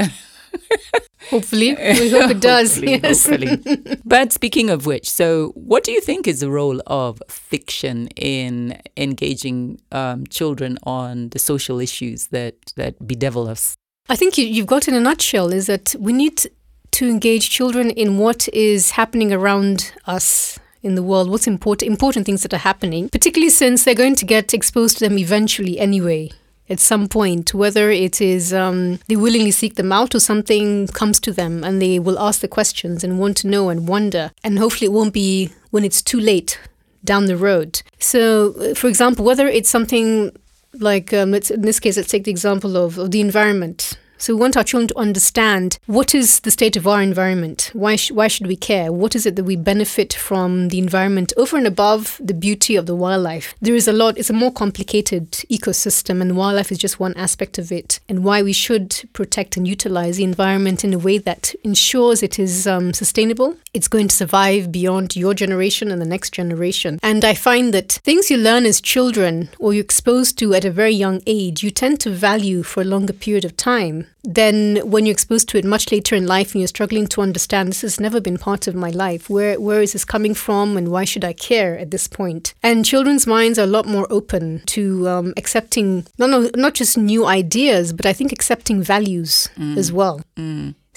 Hopefully, 1.30 1.74
we 1.78 2.10
hope 2.10 2.30
it 2.30 2.40
does. 2.40 2.74
Hopefully, 2.74 3.00
yes. 3.02 3.26
hopefully. 3.26 3.98
But 4.04 4.32
speaking 4.32 4.70
of 4.70 4.86
which, 4.86 5.08
so 5.08 5.52
what 5.54 5.84
do 5.84 5.92
you 5.92 6.00
think 6.00 6.26
is 6.26 6.40
the 6.40 6.50
role 6.50 6.80
of 6.86 7.22
fiction 7.28 8.08
in 8.16 8.80
engaging 8.96 9.80
um, 9.92 10.26
children 10.26 10.78
on 10.84 11.28
the 11.28 11.38
social 11.38 11.78
issues 11.78 12.28
that, 12.28 12.54
that 12.76 13.06
bedevil 13.06 13.48
us? 13.48 13.76
I 14.08 14.16
think 14.16 14.38
you, 14.38 14.46
you've 14.46 14.66
got 14.66 14.88
in 14.88 14.94
a 14.94 15.00
nutshell 15.00 15.52
is 15.52 15.66
that 15.66 15.94
we 15.98 16.12
need 16.12 16.46
to 16.92 17.08
engage 17.08 17.50
children 17.50 17.90
in 17.90 18.18
what 18.18 18.48
is 18.48 18.92
happening 18.92 19.32
around 19.32 19.92
us 20.06 20.58
in 20.82 20.94
the 20.94 21.02
world, 21.02 21.30
what's 21.30 21.46
important, 21.46 21.88
important 21.88 22.26
things 22.26 22.42
that 22.42 22.54
are 22.54 22.58
happening, 22.58 23.08
particularly 23.08 23.50
since 23.50 23.84
they're 23.84 23.94
going 23.94 24.16
to 24.16 24.24
get 24.24 24.54
exposed 24.54 24.98
to 24.98 25.08
them 25.08 25.18
eventually 25.18 25.78
anyway. 25.78 26.30
At 26.70 26.78
some 26.78 27.08
point, 27.08 27.52
whether 27.52 27.90
it 27.90 28.20
is 28.20 28.54
um, 28.54 29.00
they 29.08 29.16
willingly 29.16 29.50
seek 29.50 29.74
them 29.74 29.90
out 29.90 30.14
or 30.14 30.20
something 30.20 30.86
comes 30.86 31.18
to 31.20 31.32
them 31.32 31.64
and 31.64 31.82
they 31.82 31.98
will 31.98 32.18
ask 32.18 32.40
the 32.40 32.48
questions 32.48 33.02
and 33.02 33.18
want 33.18 33.36
to 33.38 33.48
know 33.48 33.68
and 33.68 33.88
wonder. 33.88 34.30
And 34.44 34.58
hopefully, 34.58 34.86
it 34.86 34.92
won't 34.92 35.12
be 35.12 35.50
when 35.70 35.84
it's 35.84 36.00
too 36.00 36.20
late 36.20 36.60
down 37.04 37.26
the 37.26 37.36
road. 37.36 37.82
So, 37.98 38.54
uh, 38.54 38.74
for 38.74 38.86
example, 38.86 39.24
whether 39.24 39.48
it's 39.48 39.68
something 39.68 40.30
like, 40.74 41.12
um, 41.12 41.34
in 41.34 41.62
this 41.62 41.80
case, 41.80 41.96
let's 41.96 42.08
take 42.08 42.24
the 42.24 42.30
example 42.30 42.76
of, 42.76 42.98
of 42.98 43.10
the 43.10 43.20
environment. 43.20 43.98
So 44.20 44.34
we 44.34 44.40
want 44.40 44.54
our 44.54 44.64
children 44.64 44.88
to 44.88 44.98
understand 44.98 45.78
what 45.86 46.14
is 46.14 46.40
the 46.40 46.50
state 46.50 46.76
of 46.76 46.86
our 46.86 47.00
environment. 47.00 47.70
Why 47.72 47.96
sh- 47.96 48.10
why 48.10 48.28
should 48.28 48.46
we 48.46 48.54
care? 48.54 48.92
What 48.92 49.16
is 49.16 49.24
it 49.24 49.34
that 49.36 49.44
we 49.44 49.56
benefit 49.56 50.12
from 50.12 50.68
the 50.68 50.78
environment 50.78 51.32
over 51.38 51.56
and 51.56 51.66
above 51.66 52.20
the 52.22 52.34
beauty 52.34 52.76
of 52.76 52.84
the 52.84 52.94
wildlife? 52.94 53.54
There 53.62 53.74
is 53.74 53.88
a 53.88 53.94
lot. 53.94 54.18
It's 54.18 54.28
a 54.28 54.34
more 54.34 54.52
complicated 54.52 55.30
ecosystem, 55.48 56.20
and 56.20 56.36
wildlife 56.36 56.70
is 56.70 56.76
just 56.76 57.00
one 57.00 57.14
aspect 57.14 57.56
of 57.56 57.72
it. 57.72 57.98
And 58.10 58.22
why 58.22 58.42
we 58.42 58.52
should 58.52 59.08
protect 59.14 59.56
and 59.56 59.66
utilize 59.66 60.18
the 60.18 60.24
environment 60.24 60.84
in 60.84 60.92
a 60.92 60.98
way 60.98 61.16
that 61.16 61.54
ensures 61.64 62.22
it 62.22 62.38
is 62.38 62.66
um, 62.66 62.92
sustainable. 62.92 63.56
It's 63.72 63.88
going 63.88 64.08
to 64.08 64.14
survive 64.14 64.70
beyond 64.70 65.16
your 65.16 65.32
generation 65.32 65.90
and 65.90 66.02
the 66.02 66.06
next 66.06 66.34
generation. 66.34 67.00
And 67.02 67.24
I 67.24 67.32
find 67.32 67.72
that 67.72 67.92
things 68.04 68.30
you 68.30 68.36
learn 68.36 68.66
as 68.66 68.82
children 68.82 69.48
or 69.58 69.72
you're 69.72 69.82
exposed 69.82 70.36
to 70.40 70.52
at 70.52 70.66
a 70.66 70.70
very 70.70 70.92
young 70.92 71.22
age, 71.26 71.62
you 71.62 71.70
tend 71.70 72.00
to 72.00 72.10
value 72.10 72.62
for 72.62 72.82
a 72.82 72.84
longer 72.84 73.14
period 73.14 73.46
of 73.46 73.56
time 73.56 74.08
then 74.22 74.76
when 74.84 75.06
you're 75.06 75.12
exposed 75.12 75.48
to 75.48 75.58
it 75.58 75.64
much 75.64 75.90
later 75.90 76.14
in 76.14 76.26
life 76.26 76.52
and 76.52 76.60
you're 76.60 76.68
struggling 76.68 77.06
to 77.06 77.22
understand 77.22 77.68
this 77.68 77.80
has 77.82 77.98
never 77.98 78.20
been 78.20 78.36
part 78.36 78.66
of 78.66 78.74
my 78.74 78.90
life. 78.90 79.30
Where 79.30 79.58
where 79.60 79.82
is 79.82 79.92
this 79.92 80.04
coming 80.04 80.34
from 80.34 80.76
and 80.76 80.88
why 80.88 81.04
should 81.04 81.24
i 81.24 81.32
care 81.32 81.78
at 81.78 81.90
this 81.90 82.06
point? 82.08 82.54
and 82.62 82.84
children's 82.84 83.26
minds 83.26 83.58
are 83.58 83.64
a 83.64 83.66
lot 83.66 83.86
more 83.86 84.06
open 84.10 84.62
to 84.66 85.08
um, 85.08 85.32
accepting 85.36 86.06
not, 86.18 86.30
not, 86.30 86.56
not 86.56 86.74
just 86.74 86.96
new 86.96 87.26
ideas 87.26 87.92
but 87.92 88.06
i 88.06 88.12
think 88.12 88.32
accepting 88.32 88.82
values 88.82 89.48
as 89.78 89.92
well 89.92 90.20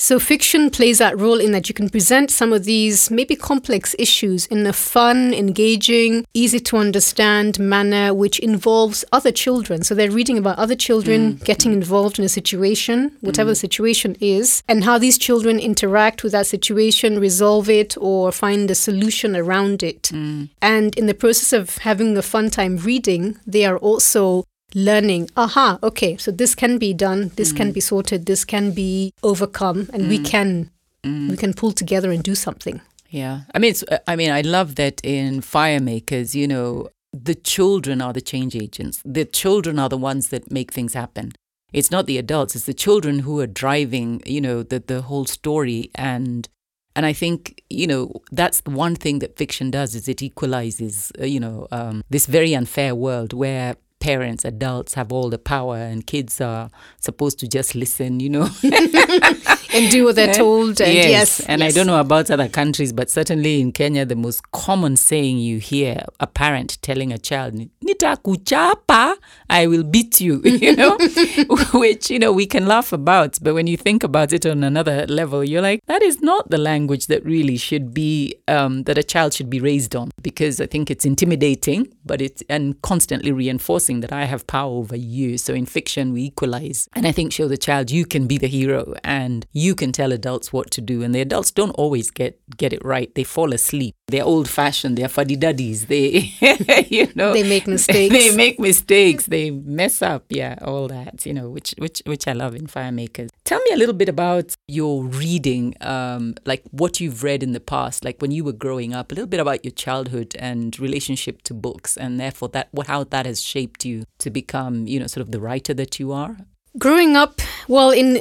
so, 0.04 0.20
fiction 0.20 0.70
plays 0.70 0.98
that 0.98 1.18
role 1.18 1.40
in 1.40 1.54
that 1.54 1.70
you 1.70 1.74
can 1.74 1.88
present 1.88 2.30
some 2.30 2.52
of 2.52 2.66
these 2.66 3.10
maybe 3.10 3.38
complex 3.38 3.96
issues 3.98 4.46
in 4.48 4.68
a 4.68 4.74
fun, 4.74 5.34
engaging, 5.34 6.26
easy 6.34 6.60
to 6.60 6.76
understand 6.76 7.58
manner 7.58 8.14
which 8.14 8.38
involves 8.40 9.06
other 9.14 9.32
children. 9.32 9.82
So, 9.82 9.96
they're 9.96 10.12
reading 10.12 10.38
about 10.38 10.58
other 10.58 10.76
children 10.76 11.36
mm. 11.36 11.46
getting 11.46 11.72
involved 11.72 12.20
in 12.20 12.26
a 12.26 12.28
situation, 12.28 13.16
whatever 13.22 13.52
mm. 13.52 13.54
the 13.54 13.56
situation 13.68 14.18
is, 14.20 14.62
and 14.68 14.84
how 14.84 14.98
these 14.98 15.18
children 15.18 15.58
interact 15.58 16.22
with 16.22 16.34
that 16.34 16.48
situation, 16.48 17.18
resolve 17.18 17.70
it, 17.70 17.96
or 17.98 18.34
find 18.34 18.70
a 18.70 18.76
solution 18.76 19.38
around 19.38 19.84
it. 19.84 20.12
Mm. 20.12 20.50
And 20.62 20.98
in 20.98 21.06
the 21.06 21.14
process 21.14 21.54
of 21.54 21.78
having 21.78 22.18
a 22.18 22.22
fun 22.22 22.50
time 22.50 22.76
reading, 22.76 23.38
they 23.48 23.64
are 23.64 23.78
also 23.78 24.44
learning 24.76 25.30
aha 25.38 25.80
okay 25.84 26.18
so 26.18 26.32
this 26.32 26.56
can 26.56 26.78
be 26.78 26.94
done 26.94 27.32
this 27.36 27.52
can 27.52 27.72
be 27.72 27.80
sorted 27.80 28.26
this 28.26 28.44
can 28.46 28.72
be 28.72 29.14
overcome 29.22 29.88
and 29.94 30.10
we 30.10 30.18
can 30.20 30.70
we 31.04 31.38
can 31.38 31.54
pull 31.54 31.72
together 31.72 32.12
and 32.12 32.24
do 32.24 32.36
something 32.36 32.82
Yeah, 33.14 33.42
I 33.54 33.60
mean, 33.60 33.70
it's, 33.70 33.84
uh, 33.84 34.00
I 34.08 34.16
mean, 34.16 34.32
I 34.32 34.42
love 34.42 34.74
that 34.76 35.00
in 35.04 35.42
Firemakers, 35.42 36.34
you 36.34 36.48
know, 36.48 36.90
the 37.12 37.36
children 37.36 38.02
are 38.02 38.12
the 38.12 38.22
change 38.22 38.56
agents. 38.56 39.04
The 39.06 39.24
children 39.24 39.78
are 39.78 39.88
the 39.88 40.00
ones 40.00 40.30
that 40.30 40.52
make 40.52 40.74
things 40.74 40.96
happen. 40.96 41.34
It's 41.72 41.92
not 41.92 42.08
the 42.08 42.18
adults; 42.18 42.56
it's 42.56 42.66
the 42.66 42.74
children 42.74 43.20
who 43.20 43.40
are 43.40 43.46
driving, 43.46 44.24
you 44.26 44.42
know, 44.42 44.64
the 44.64 44.80
the 44.80 45.02
whole 45.02 45.26
story. 45.26 45.92
And 45.94 46.50
and 46.96 47.06
I 47.06 47.14
think 47.14 47.62
you 47.70 47.86
know 47.86 48.12
that's 48.32 48.62
the 48.62 48.72
one 48.72 48.96
thing 48.96 49.20
that 49.20 49.38
fiction 49.38 49.70
does 49.72 49.94
is 49.94 50.08
it 50.08 50.22
equalizes, 50.24 51.12
uh, 51.22 51.26
you 51.26 51.40
know, 51.40 51.68
um, 51.72 52.02
this 52.10 52.26
very 52.26 52.56
unfair 52.56 52.96
world 52.96 53.32
where 53.34 53.76
parents, 54.04 54.44
adults 54.44 54.96
have 54.96 55.14
all 55.14 55.30
the 55.30 55.38
power 55.38 55.78
and 55.78 56.06
kids 56.06 56.42
are 56.42 56.70
supposed 57.00 57.40
to 57.40 57.48
just 57.48 57.74
listen, 57.74 58.20
you 58.20 58.30
know. 58.30 58.50
and 59.74 59.92
do 59.92 60.06
what 60.06 60.16
they're 60.16 60.34
told 60.34 60.82
and 60.82 60.94
yes, 60.94 61.40
and 61.42 61.64
I 61.64 61.72
don't 61.72 61.88
know 61.88 62.00
about 62.00 62.30
other 62.30 62.48
countries, 62.48 62.94
but 62.94 63.10
certainly 63.10 63.60
in 63.60 63.72
Kenya, 63.72 64.06
the 64.06 64.16
most 64.16 64.52
common 64.52 64.96
saying 64.96 65.40
you 65.40 65.60
hear 65.60 66.06
a 66.20 66.28
parent 66.28 66.78
telling 66.82 67.12
a 67.12 67.18
child, 67.18 67.54
Nita 67.54 68.18
kuchapa, 68.24 69.16
I 69.50 69.68
will 69.68 69.84
beat 69.84 70.22
you," 70.22 70.42
you 70.44 70.76
know, 70.76 70.98
which 71.74 72.10
you 72.10 72.20
know 72.20 72.32
we 72.32 72.46
can 72.46 72.68
laugh 72.68 72.94
about, 72.94 73.40
but 73.42 73.54
when 73.54 73.68
you 73.68 73.78
think 73.78 74.04
about 74.04 74.34
it 74.34 74.46
on 74.46 74.64
another 74.64 75.06
level, 75.08 75.44
you're 75.44 75.62
like, 75.62 75.86
that 75.88 76.04
is 76.04 76.22
not 76.22 76.50
the 76.50 76.58
language 76.58 77.08
that 77.08 77.24
really 77.26 77.58
should 77.58 77.94
be 77.94 78.36
um, 78.48 78.84
that 78.84 78.98
a 78.98 79.04
child 79.04 79.34
should 79.34 79.50
be 79.50 79.60
raised 79.60 79.96
on, 79.96 80.12
because 80.22 80.60
I 80.62 80.66
think 80.66 80.92
it's 80.92 81.06
intimidating, 81.06 81.94
but 82.06 82.22
it's 82.22 82.44
and 82.50 82.82
constantly 82.82 83.32
reinforcing 83.32 84.02
that 84.02 84.12
I 84.12 84.26
have 84.26 84.46
power 84.48 84.72
over 84.72 84.96
you. 84.96 85.38
So 85.38 85.54
in 85.54 85.66
fiction, 85.66 86.14
we 86.14 86.24
equalize, 86.24 86.88
and 86.94 87.08
I 87.08 87.12
think 87.12 87.34
show 87.34 87.48
the 87.48 87.58
child 87.58 87.92
you 87.92 88.06
can 88.06 88.28
be 88.28 88.38
the 88.38 88.48
hero 88.48 88.94
and 89.04 89.46
you 89.54 89.63
can 89.76 89.92
tell 89.92 90.12
adults 90.12 90.52
what 90.52 90.70
to 90.72 90.82
do, 90.82 91.02
and 91.04 91.14
the 91.16 91.22
adults 91.22 91.52
don't 91.52 91.72
always 91.72 92.12
get 92.12 92.40
get 92.58 92.74
it 92.74 92.84
right. 92.84 93.10
They 93.16 93.24
fall 93.24 93.54
asleep. 93.54 93.96
They're 94.08 94.24
old 94.26 94.50
fashioned. 94.50 94.98
They're 94.98 95.08
fuddy 95.18 95.36
duddies. 95.38 95.86
They, 95.88 96.34
you 96.90 97.08
know, 97.16 97.32
They 97.34 97.44
make 97.48 97.66
mistakes. 97.68 98.14
They 98.14 98.36
make 98.36 98.60
mistakes. 98.60 99.26
They 99.28 99.52
mess 99.52 100.02
up. 100.02 100.26
Yeah, 100.30 100.56
all 100.62 100.88
that. 100.90 101.26
You 101.26 101.34
know, 101.34 101.50
which 101.50 101.74
which 101.78 102.02
which 102.06 102.28
I 102.28 102.34
love 102.34 102.54
in 102.56 102.68
Firemakers. 102.68 103.30
Tell 103.46 103.60
me 103.60 103.72
a 103.74 103.78
little 103.78 103.96
bit 103.96 104.10
about 104.10 104.56
your 104.68 105.04
reading, 105.04 105.76
um, 105.82 106.36
like 106.46 106.64
what 106.72 107.00
you've 107.00 107.24
read 107.24 107.44
in 107.44 107.54
the 107.54 107.60
past, 107.60 108.04
like 108.04 108.22
when 108.22 108.32
you 108.32 108.44
were 108.44 108.54
growing 108.66 108.94
up. 108.94 109.12
A 109.12 109.16
little 109.16 109.30
bit 109.30 109.40
about 109.40 109.64
your 109.64 109.72
childhood 109.72 110.36
and 110.40 110.78
relationship 110.80 111.42
to 111.44 111.54
books, 111.54 111.98
and 111.98 112.20
therefore 112.20 112.50
that 112.50 112.70
how 112.88 113.04
that 113.06 113.26
has 113.26 113.42
shaped 113.42 113.86
you 113.86 114.04
to 114.20 114.30
become, 114.30 114.88
you 114.88 115.00
know, 115.00 115.08
sort 115.08 115.22
of 115.26 115.32
the 115.32 115.40
writer 115.40 115.74
that 115.74 116.00
you 116.00 116.12
are. 116.12 116.38
growing 116.80 117.16
up 117.16 117.40
well 117.68 117.92
in 117.92 118.18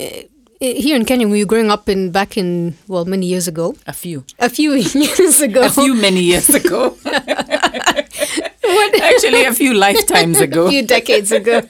here 0.63 0.95
in 0.97 1.05
Kenya, 1.05 1.27
we 1.27 1.41
were 1.43 1.47
growing 1.49 1.71
up 1.71 1.89
in 1.89 2.11
back 2.13 2.37
in 2.37 2.77
well 2.87 3.05
many 3.05 3.27
years 3.27 3.49
ago, 3.49 3.75
A 3.87 3.93
few, 3.93 4.25
a 4.39 4.49
few 4.49 4.75
years 4.95 5.41
ago. 5.41 5.67
a 5.67 5.71
few 5.71 5.95
many 5.95 6.21
years 6.23 6.49
ago. 6.51 6.97
Actually, 9.03 9.45
a 9.45 9.53
few 9.53 9.75
lifetimes 9.75 10.39
ago. 10.41 10.67
a 10.67 10.71
few 10.71 10.87
decades 10.87 11.33
ago. 11.33 11.63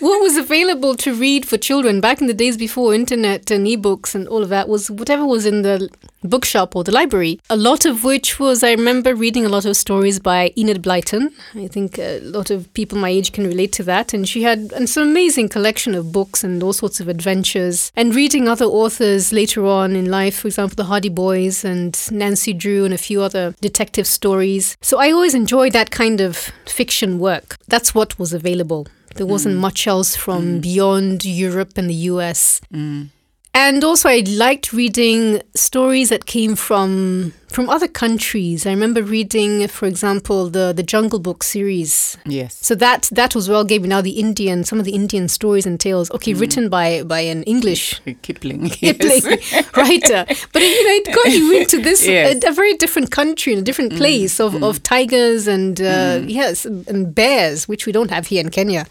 What 0.00 0.22
was 0.22 0.36
available 0.36 0.94
to 0.96 1.14
read 1.14 1.46
for 1.46 1.56
children 1.56 2.00
back 2.00 2.20
in 2.20 2.26
the 2.26 2.34
days 2.34 2.56
before 2.56 2.94
internet 2.94 3.50
and 3.50 3.66
ebooks 3.66 4.14
and 4.14 4.28
all 4.28 4.42
of 4.42 4.48
that 4.48 4.68
was 4.68 4.90
whatever 4.90 5.24
was 5.24 5.46
in 5.46 5.62
the 5.62 5.88
bookshop 6.24 6.74
or 6.74 6.82
the 6.82 6.92
library. 6.92 7.38
A 7.50 7.56
lot 7.56 7.84
of 7.84 8.02
which 8.02 8.40
was, 8.40 8.62
I 8.62 8.72
remember 8.72 9.14
reading 9.14 9.44
a 9.44 9.48
lot 9.48 9.64
of 9.64 9.76
stories 9.76 10.18
by 10.18 10.52
Enid 10.56 10.82
Blyton. 10.82 11.32
I 11.54 11.68
think 11.68 11.98
a 11.98 12.20
lot 12.20 12.50
of 12.50 12.72
people 12.74 12.98
my 12.98 13.10
age 13.10 13.32
can 13.32 13.46
relate 13.46 13.72
to 13.72 13.82
that. 13.84 14.14
And 14.14 14.28
she 14.28 14.42
had 14.42 14.72
an 14.72 14.86
amazing 14.96 15.50
collection 15.50 15.94
of 15.94 16.12
books 16.12 16.42
and 16.42 16.62
all 16.62 16.72
sorts 16.72 17.00
of 17.00 17.08
adventures. 17.08 17.92
And 17.94 18.14
reading 18.14 18.48
other 18.48 18.64
authors 18.64 19.32
later 19.32 19.66
on 19.66 19.94
in 19.94 20.10
life, 20.10 20.38
for 20.38 20.48
example, 20.48 20.76
the 20.76 20.84
Hardy 20.84 21.10
Boys 21.10 21.64
and 21.64 21.98
Nancy 22.10 22.52
Drew 22.52 22.84
and 22.84 22.94
a 22.94 22.98
few 22.98 23.22
other 23.22 23.54
detective 23.60 24.06
stories. 24.06 24.76
So 24.80 24.98
I 24.98 25.10
always 25.12 25.34
enjoyed 25.34 25.72
that 25.72 25.90
kind 25.90 26.20
of 26.20 26.36
fiction 26.66 27.18
work. 27.18 27.56
That's 27.68 27.94
what 27.94 28.18
was 28.18 28.32
available. 28.32 28.86
There 29.14 29.26
wasn't 29.26 29.56
mm. 29.56 29.60
much 29.60 29.86
else 29.86 30.16
from 30.16 30.58
mm. 30.58 30.60
beyond 30.60 31.24
Europe 31.24 31.72
and 31.76 31.88
the 31.88 32.00
US. 32.12 32.60
Mm. 32.72 33.10
And 33.56 33.84
also, 33.84 34.08
I 34.08 34.24
liked 34.26 34.72
reading 34.72 35.40
stories 35.54 36.08
that 36.08 36.26
came 36.26 36.56
from 36.56 37.32
from 37.46 37.70
other 37.70 37.86
countries. 37.86 38.66
I 38.66 38.70
remember 38.70 39.00
reading, 39.00 39.68
for 39.68 39.86
example, 39.86 40.50
the 40.50 40.72
the 40.72 40.82
Jungle 40.82 41.20
Book 41.20 41.44
series. 41.44 42.18
Yes. 42.26 42.58
So 42.60 42.74
that 42.74 43.08
that 43.12 43.32
was 43.36 43.48
well 43.48 43.62
gave 43.64 43.82
me 43.82 43.88
now 43.88 44.00
the 44.00 44.18
Indian 44.18 44.64
some 44.64 44.80
of 44.80 44.84
the 44.84 44.94
Indian 44.94 45.28
stories 45.28 45.66
and 45.66 45.78
tales. 45.78 46.10
Okay, 46.10 46.32
mm. 46.32 46.40
written 46.40 46.68
by 46.68 47.04
by 47.04 47.20
an 47.20 47.44
English 47.44 48.00
Kipling. 48.22 48.70
Kipling 48.70 49.22
Yes. 49.22 49.76
writer, 49.76 50.24
but 50.52 50.60
it, 50.60 50.70
you 50.76 50.84
know 50.84 50.94
it 51.00 51.14
got 51.14 51.32
you 51.32 51.52
into 51.56 51.80
this 51.80 52.04
Yes. 52.08 52.42
a, 52.44 52.48
a 52.48 52.52
very 52.52 52.74
different 52.74 53.12
country 53.12 53.52
and 53.52 53.62
a 53.62 53.64
different 53.64 53.92
mm. 53.92 53.98
place 53.98 54.40
of, 54.40 54.54
mm. 54.54 54.68
of 54.68 54.82
tigers 54.82 55.46
and 55.46 55.80
uh, 55.80 56.22
yes 56.26 56.64
and 56.64 57.14
bears, 57.14 57.68
which 57.68 57.86
we 57.86 57.92
don't 57.92 58.10
have 58.10 58.26
here 58.26 58.40
in 58.40 58.50
Kenya. 58.50 58.86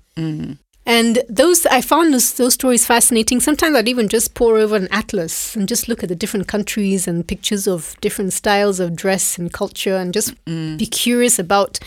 And 0.85 1.23
those 1.29 1.65
I 1.65 1.81
found 1.81 2.13
those, 2.13 2.33
those 2.33 2.55
stories 2.55 2.85
fascinating. 2.85 3.39
Sometimes 3.39 3.75
I'd 3.75 3.87
even 3.87 4.09
just 4.09 4.33
pore 4.33 4.57
over 4.57 4.75
an 4.75 4.89
atlas 4.91 5.55
and 5.55 5.67
just 5.67 5.87
look 5.87 6.03
at 6.03 6.09
the 6.09 6.15
different 6.15 6.47
countries 6.47 7.07
and 7.07 7.27
pictures 7.27 7.67
of 7.67 7.95
different 8.01 8.33
styles 8.33 8.79
of 8.79 8.95
dress 8.95 9.37
and 9.37 9.51
culture, 9.51 9.95
and 9.95 10.13
just 10.13 10.35
mm. 10.45 10.77
be 10.77 10.85
curious 10.85 11.39
about 11.39 11.79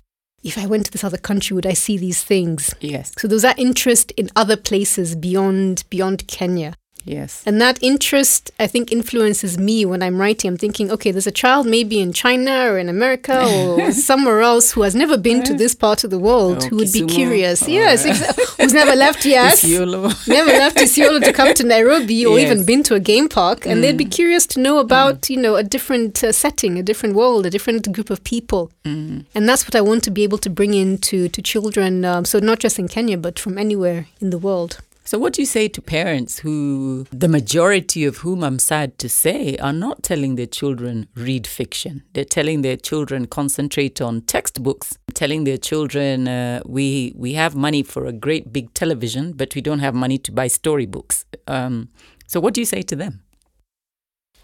if 0.43 0.57
I 0.57 0.67
went 0.67 0.87
to 0.87 0.93
this 0.93 1.05
other 1.05 1.19
country, 1.19 1.55
would 1.55 1.67
I 1.67 1.73
see 1.73 1.99
these 1.99 2.23
things? 2.23 2.75
Yes. 2.81 3.13
So 3.19 3.29
there 3.29 3.35
was 3.35 3.43
that 3.43 3.59
interest 3.59 4.13
in 4.13 4.31
other 4.37 4.57
places 4.57 5.17
beyond 5.17 5.85
beyond 5.91 6.27
Kenya. 6.27 6.75
Yes. 7.07 7.43
And 7.47 7.61
that 7.61 7.79
interest, 7.83 8.51
I 8.59 8.67
think, 8.67 8.91
influences 8.91 9.57
me 9.59 9.85
when 9.87 10.03
I'm 10.03 10.21
writing. 10.21 10.49
I'm 10.51 10.57
thinking, 10.57 10.91
okay, 10.91 11.13
there's 11.13 11.27
a 11.29 11.31
child 11.45 11.65
maybe 11.67 12.01
in 12.01 12.13
China 12.13 12.67
or 12.71 12.79
in 12.79 12.89
America 12.89 13.45
or 13.47 13.93
somewhere 14.11 14.41
else 14.41 14.73
who 14.73 14.83
has 14.83 14.95
never 14.95 15.17
been 15.17 15.45
to 15.45 15.55
this 15.55 15.75
part 15.75 16.03
of 16.03 16.11
the 16.11 16.19
world 16.19 16.65
Oh, 16.65 16.69
who 16.69 16.77
would 16.77 16.93
be 16.93 17.07
curious. 17.07 17.63
Oh, 17.63 17.69
yes, 17.71 18.05
exa- 18.05 18.57
who's 18.61 18.75
never 18.75 18.97
left, 19.05 19.25
yes. 19.25 19.65
Never 19.65 20.51
left 20.51 20.79
Isiolo 20.79 21.23
to 21.23 21.33
come 21.33 21.55
to 21.55 21.65
Nairobi 21.75 22.27
or 22.27 22.39
even 22.41 22.65
been 22.67 22.83
to 22.85 22.95
a 22.97 23.01
game 23.01 23.29
park, 23.29 23.67
and 23.67 23.83
they'd 23.85 23.97
be 23.97 24.05
curious 24.05 24.45
to 24.49 24.61
know 24.61 24.79
about, 24.79 25.31
you 25.31 25.37
know, 25.37 25.55
a 25.55 25.63
different 25.63 26.25
uh, 26.25 26.33
setting, 26.33 26.77
a 26.79 26.83
different 26.83 27.15
world, 27.15 27.47
a 27.47 27.51
different 27.51 27.93
group 27.93 28.11
of 28.11 28.25
people. 28.25 28.71
And 28.85 29.49
that's 29.49 29.65
what 29.67 29.75
I 29.77 29.81
want 29.81 30.03
to 30.05 30.11
be 30.11 30.23
able 30.25 30.39
to 30.39 30.51
bring 30.51 30.75
into 30.75 31.29
to 31.29 31.41
children. 31.43 32.05
Um, 32.05 32.25
so 32.25 32.39
not 32.41 32.59
just 32.59 32.79
in 32.79 32.89
Kenya, 32.89 33.17
but 33.17 33.39
from 33.39 33.59
anywhere 33.59 34.07
in 34.21 34.31
the 34.31 34.39
world. 34.39 34.79
So, 35.07 35.21
what 35.21 35.35
do 35.35 35.43
you 35.43 35.47
say 35.47 35.69
to 35.69 35.81
parents 35.81 36.41
who, 36.41 37.07
the 37.13 37.29
majority 37.29 38.05
of 38.05 38.17
whom 38.19 38.43
I'm 38.43 38.59
sad 38.59 38.99
to 38.99 39.09
say, 39.09 39.57
are 39.59 39.73
not 39.73 40.03
telling 40.03 40.35
their 40.35 40.47
children 40.47 41.07
read 41.15 41.47
fiction? 41.47 42.03
They're 42.13 42.25
telling 42.25 42.63
their 42.63 42.77
children 42.77 43.29
concentrate 43.29 44.01
on 44.01 44.23
textbooks, 44.23 44.99
telling 45.15 45.45
their 45.45 45.59
children 45.59 46.27
uh, 46.27 46.61
we 46.67 47.13
we 47.15 47.35
have 47.35 47.55
money 47.55 47.85
for 47.85 48.05
a 48.05 48.13
great 48.13 48.53
big 48.53 48.75
television, 48.75 49.33
but 49.33 49.55
we 49.55 49.61
don't 49.61 49.79
have 49.79 49.95
money 49.95 50.19
to 50.19 50.33
buy 50.33 50.49
storybooks. 50.49 51.25
Um, 51.47 51.89
so, 52.27 52.41
what 52.41 52.55
do 52.55 52.61
you 52.61 52.67
say 52.67 52.83
to 52.83 52.97
them? 52.97 53.23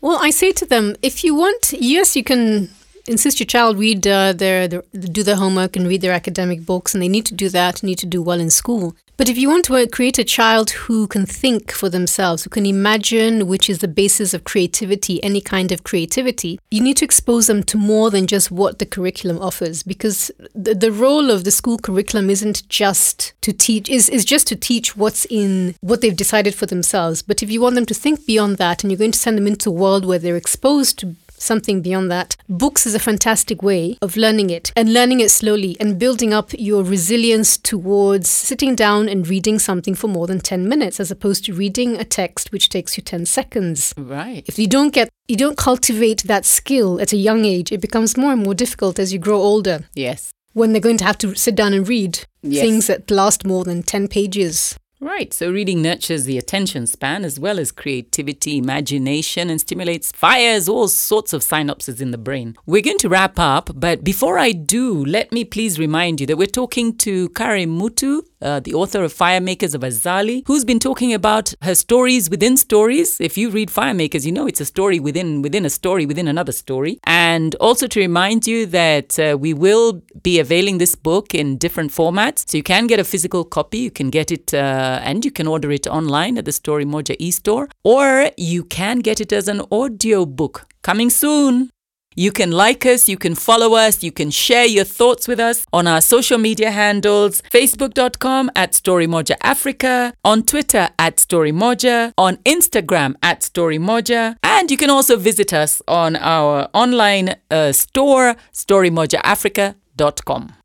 Well, 0.01 0.19
I 0.23 0.31
say 0.31 0.53
to 0.53 0.65
them, 0.65 0.95
if 1.03 1.25
you 1.25 1.35
want, 1.35 1.73
yes, 1.73 2.15
you 2.15 2.23
can 2.23 2.71
insist 3.07 3.41
your 3.41 3.47
child 3.47 3.79
read 3.79 4.07
uh, 4.07 4.33
their, 4.33 4.69
their 4.69 4.83
do 4.93 5.23
their 5.23 5.37
homework 5.37 5.77
and 5.77 5.89
read 5.89 6.01
their 6.01 6.13
academic 6.13 6.65
books, 6.65 6.95
and 6.95 7.03
they 7.03 7.09
need 7.09 7.27
to 7.27 7.35
do 7.35 7.49
that, 7.49 7.83
need 7.83 7.99
to 7.99 8.07
do 8.07 8.23
well 8.23 8.41
in 8.41 8.51
school. 8.51 8.95
But 9.19 9.29
if 9.29 9.37
you 9.37 9.49
want 9.49 9.67
to 9.67 9.87
create 9.87 10.19
a 10.19 10.25
child 10.25 10.71
who 10.71 11.07
can 11.07 11.27
think 11.27 11.71
for 11.71 11.89
themselves, 11.89 12.43
who 12.43 12.51
can 12.51 12.67
imagine, 12.67 13.47
which 13.47 13.69
is 13.69 13.79
the 13.79 13.87
basis 13.87 14.33
of 14.33 14.43
creativity, 14.43 15.23
any 15.23 15.41
kind 15.41 15.71
of 15.71 15.85
creativity, 15.85 16.59
you 16.71 16.81
need 16.81 16.97
to 16.97 17.05
expose 17.05 17.47
them 17.47 17.63
to 17.65 17.77
more 17.77 18.11
than 18.11 18.27
just 18.27 18.51
what 18.51 18.79
the 18.79 18.87
curriculum 18.87 19.39
offers. 19.39 19.83
Because 19.83 20.31
the, 20.55 20.75
the 20.75 20.91
role 20.91 21.31
of 21.31 21.45
the 21.45 21.51
school 21.51 21.79
curriculum 21.79 22.31
isn't 22.31 22.69
just 22.69 23.35
to 23.43 23.53
teach, 23.53 23.89
is, 23.89 24.09
is 24.09 24.25
just 24.25 24.47
to 24.49 24.57
teach 24.57 24.97
what's 24.97 25.27
in 25.27 25.77
what 25.83 26.01
they've 26.01 26.17
decided 26.17 26.55
for 26.55 26.67
themselves. 26.67 27.23
But 27.23 27.43
if 27.43 27.51
you 27.51 27.61
want 27.61 27.75
them 27.75 27.87
to 27.87 27.95
think 27.95 28.27
beyond 28.27 28.57
that 28.57 28.83
and 28.83 28.91
you're 28.91 28.99
going 28.99 29.13
to 29.13 29.19
send 29.19 29.37
them 29.37 29.47
into 29.47 29.69
a 29.69 29.73
world 29.73 30.05
where 30.05 30.19
they're 30.19 30.37
exposed 30.37 30.99
to 31.01 31.15
something 31.43 31.83
beyond 31.83 32.11
that. 32.11 32.37
Books 32.49 32.87
is 32.87 32.95
a 32.95 32.99
fantastic 32.99 33.63
way 33.63 33.99
of 34.01 34.17
learning 34.17 34.51
it 34.51 34.73
and 34.77 34.93
learning 34.93 35.21
it 35.21 35.31
slowly 35.31 35.77
and 35.81 35.99
building 35.99 36.33
up 36.33 36.51
your 36.59 36.83
resilience 36.85 37.57
towards 37.57 38.29
sitting 38.29 38.75
down 38.75 39.09
and 39.09 39.27
reading 39.29 39.59
something 39.59 39.95
for 39.95 40.09
more 40.09 40.27
than 40.27 40.41
10 40.41 40.69
minutes 40.69 41.01
as 41.01 41.11
opposed 41.11 41.45
to 41.45 41.53
reading 41.55 41.97
a 41.97 42.05
text 42.05 42.53
which 42.53 42.69
takes 42.69 42.97
you 42.97 43.03
10 43.03 43.27
seconds. 43.27 43.93
Right. 43.97 44.45
If 44.47 44.59
you 44.59 44.67
don't 44.67 44.93
get 44.95 45.09
you 45.29 45.37
don't 45.37 45.57
cultivate 45.57 46.25
that 46.25 46.45
skill 46.45 47.01
at 47.01 47.13
a 47.13 47.17
young 47.17 47.45
age, 47.45 47.73
it 47.73 47.81
becomes 47.81 48.17
more 48.17 48.33
and 48.33 48.43
more 48.43 48.55
difficult 48.55 48.99
as 48.99 49.13
you 49.13 49.19
grow 49.19 49.39
older 49.41 49.85
Yes. 49.95 50.31
when 50.53 50.73
they're 50.73 50.81
going 50.81 50.99
to 50.99 51.05
have 51.05 51.19
to 51.19 51.35
sit 51.35 51.55
down 51.55 51.73
and 51.73 51.89
read 51.89 52.21
Yes. 52.43 52.63
things 52.63 52.87
that 52.89 53.11
last 53.11 53.45
more 53.47 53.65
than 53.65 53.83
10 53.83 54.09
pages. 54.09 54.77
Right. 55.03 55.35
So 55.35 55.51
reading 55.51 55.83
nurtures 55.83 56.27
the 56.27 56.39
attention 56.39 56.87
span 56.87 57.25
as 57.25 57.41
well 57.41 57.59
as 57.59 57.73
creativity, 57.73 58.57
imagination, 58.57 59.51
and 59.51 59.61
stimulates 59.61 60.13
fires 60.13 60.69
all 60.69 60.87
sorts 60.87 61.33
of 61.33 61.43
synapses 61.43 62.01
in 62.01 62.13
the 62.13 62.19
brain. 62.19 62.55
We're 62.67 62.83
going 62.83 62.99
to 62.99 63.09
wrap 63.09 63.37
up, 63.37 63.71
but 63.75 64.05
before 64.05 64.39
I 64.39 64.53
do, 64.53 65.05
let 65.05 65.33
me 65.33 65.45
please 65.45 65.77
remind 65.77 66.21
you 66.21 66.27
that 66.29 66.37
we're 66.37 66.47
talking 66.47 66.97
to 66.99 67.31
Kari 67.31 67.67
Mutu, 67.67 68.23
uh, 68.41 68.61
the 68.61 68.75
author 68.75 69.03
of 69.03 69.13
Firemakers 69.13 69.75
of 69.75 69.81
Azali, 69.81 70.45
who's 70.47 70.65
been 70.65 70.79
talking 70.79 71.13
about 71.13 71.53
her 71.63 71.75
stories 71.75 72.31
within 72.31 72.57
stories. 72.57 73.21
If 73.21 73.37
you 73.37 73.51
read 73.51 73.71
Firemakers, 73.71 74.25
you 74.25 74.31
know 74.31 74.47
it's 74.47 74.61
a 74.61 74.65
story 74.65 75.01
within 75.01 75.43
within 75.43 75.65
a 75.65 75.71
story 75.71 76.07
within 76.07 76.29
another 76.29 76.53
story. 76.53 77.01
And 77.05 77.57
also 77.57 77.89
to 77.89 77.99
remind 77.99 78.47
you 78.47 78.67
that 78.67 79.19
uh, 79.19 79.37
we 79.37 79.53
will 79.53 80.03
be 80.23 80.39
availing 80.39 80.79
this 80.79 80.95
book 80.95 81.35
in 81.35 81.59
different 81.59 81.91
formats, 81.91 82.49
so 82.49 82.57
you 82.57 82.63
can 82.63 82.87
get 82.87 83.01
a 83.01 83.05
physical 83.05 83.45
copy. 83.45 83.79
You 83.79 83.91
can 83.91 84.11
get 84.11 84.31
it 84.31 84.55
uh, 84.55 84.92
and 85.03 85.25
you 85.25 85.31
can 85.31 85.47
order 85.47 85.71
it 85.73 85.87
online 85.87 86.37
at 86.39 86.45
the 86.45 86.53
Story 86.53 86.85
Moja 86.85 87.17
e-store, 87.19 87.69
or 87.85 88.31
you 88.37 88.65
can 88.65 89.01
get 89.01 89.21
it 89.21 89.33
as 89.33 89.49
an 89.49 89.63
audio 89.71 90.27
book 90.27 90.67
coming 90.83 91.11
soon. 91.11 91.71
You 92.15 92.31
can 92.31 92.51
like 92.51 92.85
us, 92.85 93.09
you 93.09 93.17
can 93.17 93.35
follow 93.35 93.75
us, 93.75 94.03
you 94.03 94.13
can 94.13 94.31
share 94.31 94.67
your 94.67 94.85
thoughts 94.85 95.27
with 95.27 95.41
us 95.41 95.65
on 95.73 95.87
our 95.87 96.03
social 96.03 96.37
media 96.37 96.71
handles 96.71 97.41
facebook.com 97.51 98.51
at 98.55 98.73
StoryMoja 98.73 99.37
Africa, 99.43 100.13
on 100.25 100.43
Twitter 100.43 100.91
at 100.99 101.17
StoryMoja, 101.17 102.13
on 102.19 102.37
Instagram 102.39 103.15
at 103.23 103.41
StoryMoja, 103.41 104.37
and 104.43 104.71
you 104.71 104.77
can 104.77 104.91
also 104.91 105.17
visit 105.17 105.55
us 105.55 105.81
on 105.89 106.17
our 106.17 106.69
online 106.75 107.37
uh, 107.51 107.73
store, 107.73 108.37
StoryMojaAfrica.com. 108.53 110.62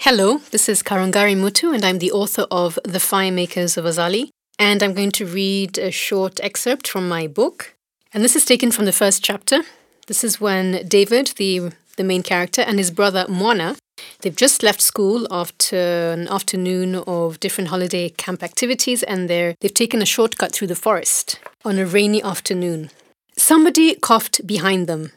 Hello, 0.00 0.38
this 0.52 0.68
is 0.68 0.82
Karungari 0.84 1.34
Mutu, 1.34 1.74
and 1.74 1.84
I'm 1.84 1.98
the 1.98 2.12
author 2.12 2.46
of 2.50 2.78
The 2.84 3.00
Firemakers 3.00 3.76
of 3.76 3.86
Azali. 3.86 4.28
And 4.56 4.82
I'm 4.82 4.94
going 4.94 5.10
to 5.12 5.26
read 5.26 5.78
a 5.78 5.90
short 5.90 6.38
excerpt 6.40 6.86
from 6.86 7.08
my 7.08 7.26
book. 7.26 7.74
And 8.12 8.22
this 8.22 8.36
is 8.36 8.44
taken 8.44 8.70
from 8.70 8.84
the 8.84 8.92
first 8.92 9.24
chapter. 9.24 9.62
This 10.06 10.22
is 10.22 10.40
when 10.40 10.86
David, 10.86 11.32
the, 11.38 11.72
the 11.96 12.04
main 12.04 12.22
character, 12.22 12.60
and 12.60 12.78
his 12.78 12.92
brother 12.92 13.24
Mwana, 13.24 13.78
they've 14.20 14.36
just 14.36 14.62
left 14.62 14.80
school 14.80 15.26
after 15.30 16.12
an 16.12 16.28
afternoon 16.28 16.96
of 17.06 17.40
different 17.40 17.70
holiday 17.70 18.10
camp 18.10 18.44
activities, 18.44 19.02
and 19.02 19.28
they're, 19.28 19.56
they've 19.60 19.74
taken 19.74 20.02
a 20.02 20.06
shortcut 20.06 20.52
through 20.52 20.68
the 20.68 20.76
forest 20.76 21.40
on 21.64 21.78
a 21.78 21.86
rainy 21.86 22.22
afternoon. 22.22 22.90
Somebody 23.36 23.94
coughed 23.96 24.46
behind 24.46 24.86
them, 24.86 25.10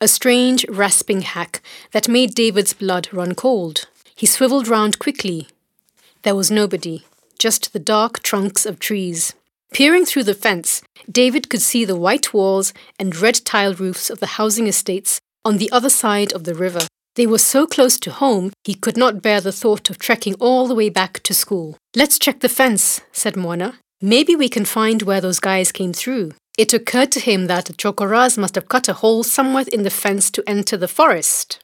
a 0.00 0.08
strange 0.08 0.66
rasping 0.68 1.20
hack 1.20 1.62
that 1.92 2.08
made 2.08 2.34
David's 2.34 2.72
blood 2.72 3.08
run 3.12 3.34
cold. 3.34 3.86
He 4.14 4.26
swiveled 4.26 4.68
round 4.68 4.98
quickly. 4.98 5.48
There 6.22 6.34
was 6.34 6.50
nobody, 6.50 7.04
just 7.38 7.72
the 7.72 7.78
dark 7.78 8.22
trunks 8.22 8.64
of 8.64 8.78
trees. 8.78 9.34
Peering 9.72 10.04
through 10.04 10.22
the 10.22 10.34
fence, 10.34 10.82
David 11.10 11.50
could 11.50 11.60
see 11.60 11.84
the 11.84 11.96
white 11.96 12.32
walls 12.32 12.72
and 12.98 13.16
red 13.16 13.40
tile 13.44 13.74
roofs 13.74 14.08
of 14.08 14.20
the 14.20 14.38
housing 14.38 14.68
estates 14.68 15.20
on 15.44 15.58
the 15.58 15.70
other 15.72 15.90
side 15.90 16.32
of 16.32 16.44
the 16.44 16.54
river. 16.54 16.86
They 17.16 17.26
were 17.26 17.38
so 17.38 17.66
close 17.66 17.98
to 18.00 18.10
home, 18.10 18.52
he 18.64 18.74
could 18.74 18.96
not 18.96 19.22
bear 19.22 19.40
the 19.40 19.52
thought 19.52 19.90
of 19.90 19.98
trekking 19.98 20.34
all 20.40 20.66
the 20.66 20.74
way 20.74 20.88
back 20.88 21.22
to 21.24 21.34
school. 21.34 21.76
Let's 21.94 22.18
check 22.18 22.40
the 22.40 22.48
fence, 22.48 23.00
said 23.12 23.34
Mwana. 23.34 23.74
Maybe 24.00 24.36
we 24.36 24.48
can 24.48 24.64
find 24.64 25.02
where 25.02 25.20
those 25.20 25.40
guys 25.40 25.72
came 25.72 25.92
through. 25.92 26.32
It 26.56 26.72
occurred 26.72 27.10
to 27.12 27.20
him 27.20 27.46
that 27.46 27.66
the 27.66 27.72
Chokoras 27.72 28.38
must 28.38 28.54
have 28.54 28.68
cut 28.68 28.88
a 28.88 28.94
hole 28.94 29.22
somewhere 29.24 29.64
in 29.72 29.82
the 29.82 29.90
fence 29.90 30.30
to 30.32 30.44
enter 30.46 30.76
the 30.76 30.88
forest. 30.88 31.63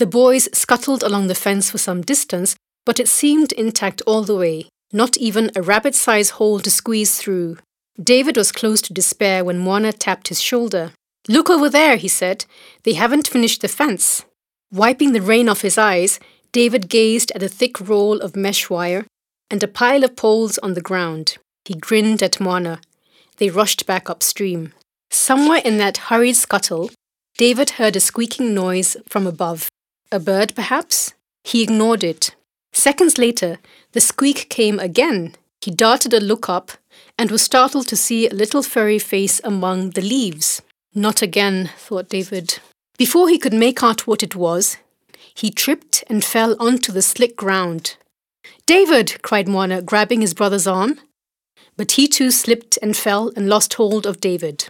The 0.00 0.06
boys 0.06 0.48
scuttled 0.54 1.02
along 1.02 1.26
the 1.26 1.34
fence 1.34 1.70
for 1.70 1.76
some 1.76 2.00
distance, 2.00 2.56
but 2.86 2.98
it 2.98 3.06
seemed 3.06 3.52
intact 3.52 4.00
all 4.06 4.22
the 4.22 4.34
way, 4.34 4.70
not 4.94 5.18
even 5.18 5.50
a 5.54 5.60
rabbit 5.60 5.94
sized 5.94 6.30
hole 6.30 6.58
to 6.60 6.70
squeeze 6.70 7.18
through. 7.18 7.58
David 8.02 8.38
was 8.38 8.50
close 8.50 8.80
to 8.80 8.94
despair 8.94 9.44
when 9.44 9.62
Mwana 9.62 9.92
tapped 9.92 10.28
his 10.28 10.40
shoulder. 10.40 10.92
Look 11.28 11.50
over 11.50 11.68
there, 11.68 11.98
he 11.98 12.08
said. 12.08 12.46
They 12.84 12.94
haven't 12.94 13.28
finished 13.28 13.60
the 13.60 13.68
fence. 13.68 14.24
Wiping 14.72 15.12
the 15.12 15.20
rain 15.20 15.50
off 15.50 15.60
his 15.60 15.76
eyes, 15.76 16.18
David 16.50 16.88
gazed 16.88 17.30
at 17.32 17.42
a 17.42 17.48
thick 17.48 17.78
roll 17.78 18.20
of 18.20 18.34
mesh 18.34 18.70
wire 18.70 19.04
and 19.50 19.62
a 19.62 19.68
pile 19.68 20.02
of 20.02 20.16
poles 20.16 20.56
on 20.60 20.72
the 20.72 20.80
ground. 20.80 21.36
He 21.66 21.74
grinned 21.74 22.22
at 22.22 22.40
Mwana. 22.40 22.80
They 23.36 23.50
rushed 23.50 23.84
back 23.84 24.08
upstream. 24.08 24.72
Somewhere 25.10 25.60
in 25.62 25.76
that 25.76 26.08
hurried 26.08 26.36
scuttle, 26.36 26.90
David 27.36 27.70
heard 27.72 27.96
a 27.96 28.00
squeaking 28.00 28.54
noise 28.54 28.96
from 29.06 29.26
above. 29.26 29.68
A 30.12 30.18
bird, 30.18 30.54
perhaps? 30.56 31.14
He 31.44 31.62
ignored 31.62 32.02
it. 32.02 32.34
Seconds 32.72 33.16
later, 33.16 33.58
the 33.92 34.00
squeak 34.00 34.48
came 34.48 34.78
again. 34.80 35.36
He 35.60 35.70
darted 35.70 36.12
a 36.12 36.20
look 36.20 36.48
up 36.48 36.72
and 37.18 37.30
was 37.30 37.42
startled 37.42 37.86
to 37.88 37.96
see 37.96 38.26
a 38.26 38.34
little 38.34 38.62
furry 38.62 38.98
face 38.98 39.40
among 39.44 39.90
the 39.90 40.02
leaves. 40.02 40.62
Not 40.94 41.22
again, 41.22 41.70
thought 41.76 42.08
David. 42.08 42.58
Before 42.98 43.28
he 43.28 43.38
could 43.38 43.52
make 43.52 43.82
out 43.82 44.06
what 44.06 44.22
it 44.22 44.34
was, 44.34 44.78
he 45.34 45.50
tripped 45.50 46.02
and 46.08 46.24
fell 46.24 46.56
onto 46.58 46.90
the 46.90 47.02
slick 47.02 47.36
ground. 47.36 47.96
David! 48.66 49.22
cried 49.22 49.46
Mwana, 49.46 49.84
grabbing 49.84 50.22
his 50.22 50.34
brother's 50.34 50.66
arm. 50.66 50.98
But 51.76 51.92
he 51.92 52.08
too 52.08 52.30
slipped 52.30 52.78
and 52.82 52.96
fell 52.96 53.32
and 53.36 53.48
lost 53.48 53.74
hold 53.74 54.06
of 54.06 54.20
David. 54.20 54.68